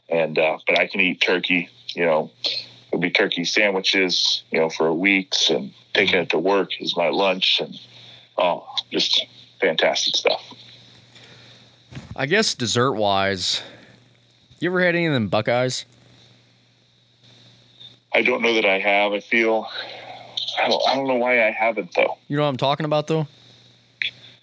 [0.10, 2.32] and uh, but I can eat turkey you know
[2.88, 7.10] it'll be turkey sandwiches you know for weeks and taking it to work is my
[7.10, 7.80] lunch and
[8.38, 9.26] oh just
[9.60, 10.42] fantastic stuff
[12.16, 13.62] I guess dessert wise
[14.62, 15.86] you ever had any of them Buckeyes?
[18.14, 19.12] I don't know that I have.
[19.12, 19.68] I feel
[20.62, 22.18] I don't, I don't know why I haven't though.
[22.28, 23.28] You know what I'm talking about though?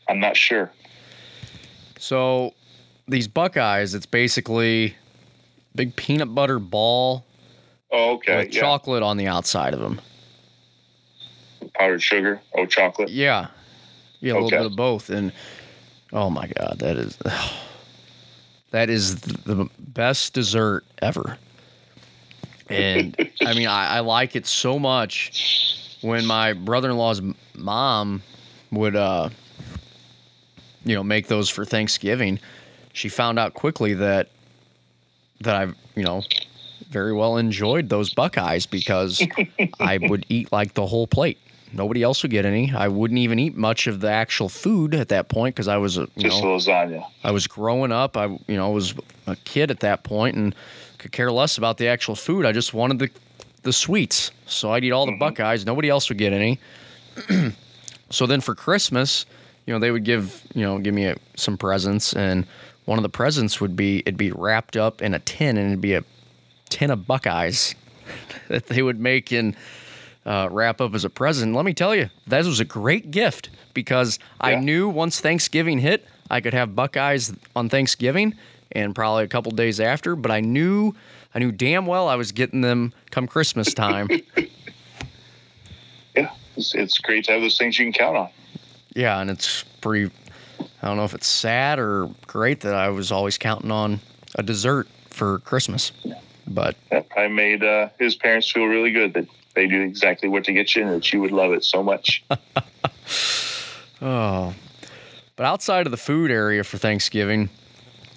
[0.09, 0.73] I'm not sure.
[2.01, 2.53] So
[3.07, 4.97] these Buckeyes, it's basically
[5.77, 7.25] big peanut butter ball.
[7.91, 8.37] Oh, okay.
[8.45, 8.61] With yeah.
[8.61, 10.01] chocolate on the outside of them.
[11.75, 12.41] Powdered sugar.
[12.55, 13.09] Oh, chocolate.
[13.09, 13.49] Yeah.
[14.21, 14.45] Yeah, a okay.
[14.45, 15.11] little bit of both.
[15.11, 15.33] And
[16.13, 17.19] oh my god, that is.
[18.71, 21.39] That is the best dessert ever.
[22.69, 27.23] And I mean, I, I, like it so much when my brother in law's
[27.55, 28.23] mom
[28.71, 29.31] would, uh,
[30.85, 32.39] you know, make those for Thanksgiving.
[32.93, 34.29] She found out quickly that
[35.41, 36.23] that I, you know,
[36.91, 39.23] very well enjoyed those Buckeyes because
[39.81, 41.39] I would eat like the whole plate.
[41.73, 42.73] Nobody else would get any.
[42.73, 45.99] I wouldn't even eat much of the actual food at that point because I was
[45.99, 47.07] a you just know, lasagna.
[47.23, 48.17] I was growing up.
[48.17, 48.95] I you know was
[49.27, 50.55] a kid at that point and
[50.97, 52.47] could care less about the actual food.
[52.47, 53.11] I just wanted the
[53.63, 54.31] the sweets.
[54.47, 55.19] So I'd eat all the mm-hmm.
[55.19, 55.67] Buckeyes.
[55.67, 56.59] Nobody else would get any.
[58.11, 59.27] so then for Christmas,
[59.67, 62.47] you know, they would give you know give me a, some presents, and
[62.87, 65.83] one of the presents would be it'd be wrapped up in a tin, and it'd
[65.83, 66.05] be a
[66.69, 67.75] tin of Buckeyes
[68.49, 69.57] that they would make and
[70.27, 71.55] uh, wrap up as a present.
[71.55, 74.49] Let me tell you, that was a great gift because yeah.
[74.49, 78.35] I knew once Thanksgiving hit, I could have Buckeyes on Thanksgiving
[78.73, 80.15] and probably a couple days after.
[80.17, 80.95] But I knew,
[81.35, 84.09] I knew damn well I was getting them come Christmas time.
[86.15, 88.29] yeah, it's, it's great to have those things you can count on.
[88.95, 90.13] Yeah, and it's pretty.
[90.83, 94.01] I don't know if it's sad or great that I was always counting on
[94.35, 95.93] a dessert for Christmas.
[96.49, 96.77] But
[97.17, 100.75] I made uh, his parents feel really good that they knew exactly what to get
[100.75, 102.25] you and that you would love it so much.
[104.03, 104.55] oh.
[105.37, 107.49] But outside of the food area for Thanksgiving,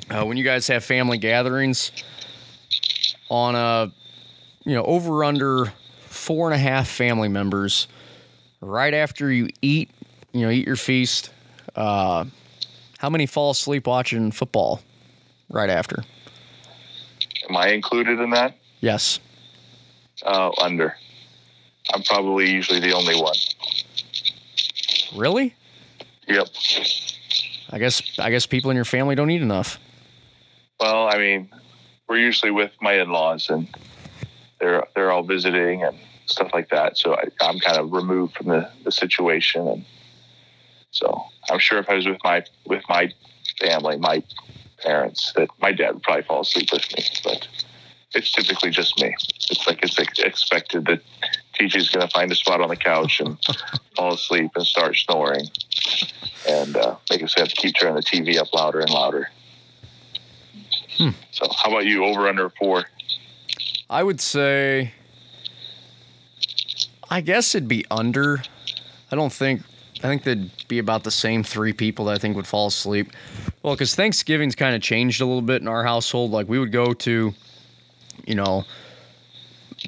[0.09, 1.91] uh, when you guys have family gatherings
[3.29, 3.91] on a,
[4.63, 5.71] you know, over under
[6.07, 7.87] four and a half family members,
[8.61, 9.89] right after you eat,
[10.33, 11.31] you know, eat your feast,
[11.75, 12.25] uh,
[12.97, 14.81] how many fall asleep watching football
[15.49, 16.03] right after?
[17.51, 18.55] Am I included in that?
[18.79, 19.19] Yes.
[20.23, 20.95] Uh, under.
[21.93, 23.35] I'm probably usually the only one.
[25.13, 25.53] Really?
[26.29, 26.47] Yep.
[27.71, 29.79] I guess I guess people in your family don't eat enough.
[30.79, 31.49] Well, I mean,
[32.07, 33.67] we're usually with my in-laws, and
[34.61, 35.97] they're they're all visiting and
[36.27, 36.97] stuff like that.
[36.97, 39.85] So I, I'm kind of removed from the, the situation, and
[40.91, 43.11] so I'm sure if I was with my with my
[43.59, 44.23] family, my
[44.81, 47.47] parents, that my dad would probably fall asleep with me, but
[48.13, 49.15] it's typically just me.
[49.49, 51.01] It's like it's expected that
[51.59, 53.37] TJ's going to find a spot on the couch and
[53.95, 55.47] fall asleep and start snoring,
[56.47, 59.29] and uh, make us have to keep turning the TV up louder and louder.
[60.97, 61.09] Hmm.
[61.31, 62.03] So, how about you?
[62.03, 62.85] Over under four?
[63.89, 64.93] I would say.
[67.09, 68.41] I guess it'd be under.
[69.11, 69.63] I don't think.
[70.03, 73.11] I think there'd be about the same three people that I think would fall asleep.
[73.61, 76.31] Well, because Thanksgiving's kind of changed a little bit in our household.
[76.31, 77.33] Like we would go to,
[78.25, 78.65] you know,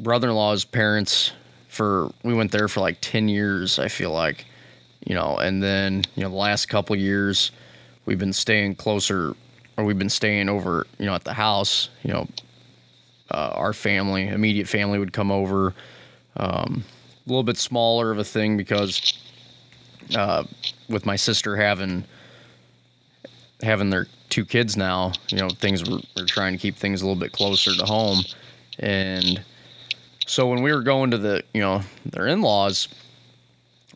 [0.01, 1.31] brother-in-law's parents
[1.67, 4.45] for we went there for like 10 years i feel like
[5.05, 7.51] you know and then you know the last couple years
[8.05, 9.35] we've been staying closer
[9.77, 12.27] or we've been staying over you know at the house you know
[13.31, 15.73] uh, our family immediate family would come over
[16.37, 16.83] um,
[17.25, 19.13] a little bit smaller of a thing because
[20.15, 20.43] uh,
[20.89, 22.03] with my sister having
[23.61, 27.05] having their two kids now you know things we're, we're trying to keep things a
[27.05, 28.19] little bit closer to home
[28.79, 29.43] and
[30.25, 32.87] so when we were going to the, you know, their in-laws,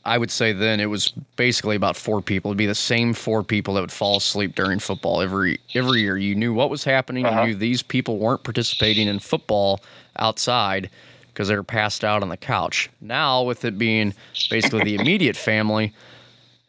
[0.04, 2.52] I would say then it was basically about four people.
[2.52, 6.18] It'd be the same four people that would fall asleep during football every every year.
[6.18, 7.26] You knew what was happening.
[7.26, 7.42] Uh-huh.
[7.42, 9.82] You knew these people weren't participating in football
[10.18, 10.90] outside
[11.38, 12.90] because they're passed out on the couch.
[13.00, 14.16] Now, with it being
[14.50, 15.94] basically the immediate family,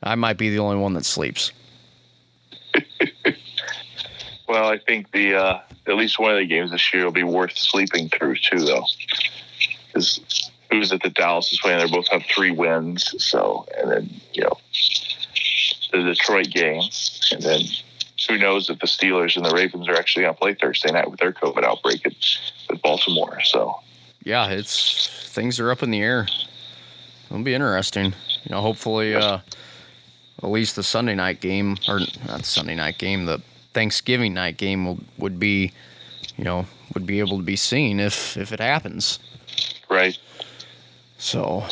[0.03, 1.53] I might be the only one that sleeps.
[4.47, 7.23] well, I think the uh, at least one of the games this year will be
[7.23, 8.85] worth sleeping through too, though,
[9.87, 11.79] because who's at the Dallas is playing?
[11.79, 14.59] They both have three wins, so and then you know
[15.93, 16.83] the Detroit game,
[17.33, 17.63] and then
[18.29, 21.11] who knows if the Steelers and the Ravens are actually going to play Thursday night
[21.11, 22.13] with their COVID outbreak at,
[22.69, 23.41] with Baltimore.
[23.45, 23.81] So
[24.29, 26.29] yeah, it's things are up in the air.
[27.31, 28.13] It'll be interesting.
[28.45, 29.39] You know, hopefully, uh,
[30.43, 33.41] at least the Sunday night game, or not Sunday night game, the
[33.73, 35.73] Thanksgiving night game will, would be,
[36.37, 39.19] you know, would be able to be seen if if it happens.
[39.89, 40.19] Right.
[41.17, 41.65] So,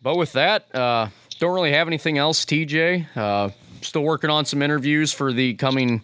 [0.00, 3.06] but with that, uh, don't really have anything else, TJ.
[3.16, 3.50] Uh,
[3.82, 6.02] still working on some interviews for the coming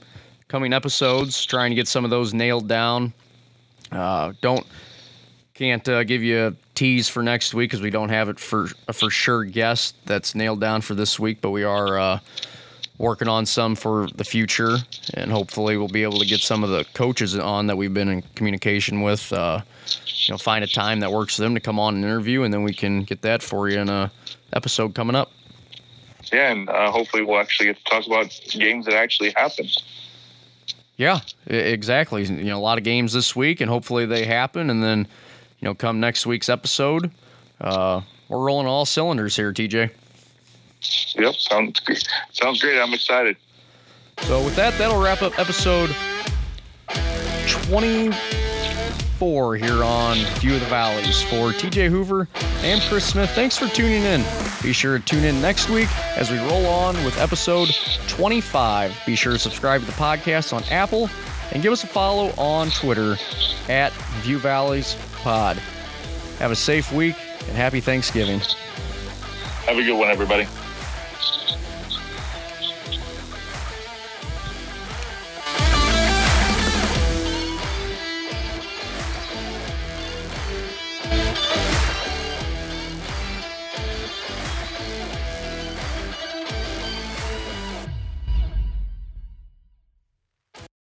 [0.48, 3.14] coming episodes, trying to get some of those nailed down.
[3.90, 4.66] Uh, don't
[5.55, 8.68] can't uh, give you a tease for next week because we don't have it for
[8.88, 12.18] a for sure guest that's nailed down for this week, but we are uh,
[12.98, 14.78] working on some for the future,
[15.14, 18.09] and hopefully we'll be able to get some of the coaches on that we've been
[18.09, 19.32] in communication with.
[19.32, 19.61] Uh,
[20.16, 22.52] you know, find a time that works for them to come on and interview, and
[22.52, 24.11] then we can get that for you in a
[24.52, 25.30] episode coming up.
[26.32, 29.70] Yeah, and uh, hopefully we'll actually get to talk about games that actually happened.
[30.96, 32.24] Yeah, exactly.
[32.24, 35.07] You know, a lot of games this week, and hopefully they happen, and then
[35.64, 37.10] you know, come next week's episode,
[37.58, 39.90] uh, we're rolling all cylinders here, TJ.
[41.14, 42.06] Yep, sounds good.
[42.32, 42.78] Sounds great.
[42.78, 43.38] I'm excited.
[44.24, 45.88] So with that, that'll wrap up episode
[47.48, 51.22] 24 here on View of the Valleys.
[51.22, 54.22] For TJ Hoover and Chris Smith, thanks for tuning in.
[54.62, 55.88] Be sure to tune in next week
[56.18, 57.74] as we roll on with episode
[58.08, 59.00] 25.
[59.06, 61.08] Be sure to subscribe to the podcast on Apple
[61.55, 63.16] and give us a follow on Twitter
[63.68, 63.92] at
[64.22, 65.57] View Valleys Pod.
[66.38, 67.16] Have a safe week
[67.48, 68.40] and happy Thanksgiving.
[69.66, 70.46] Have a good one, everybody.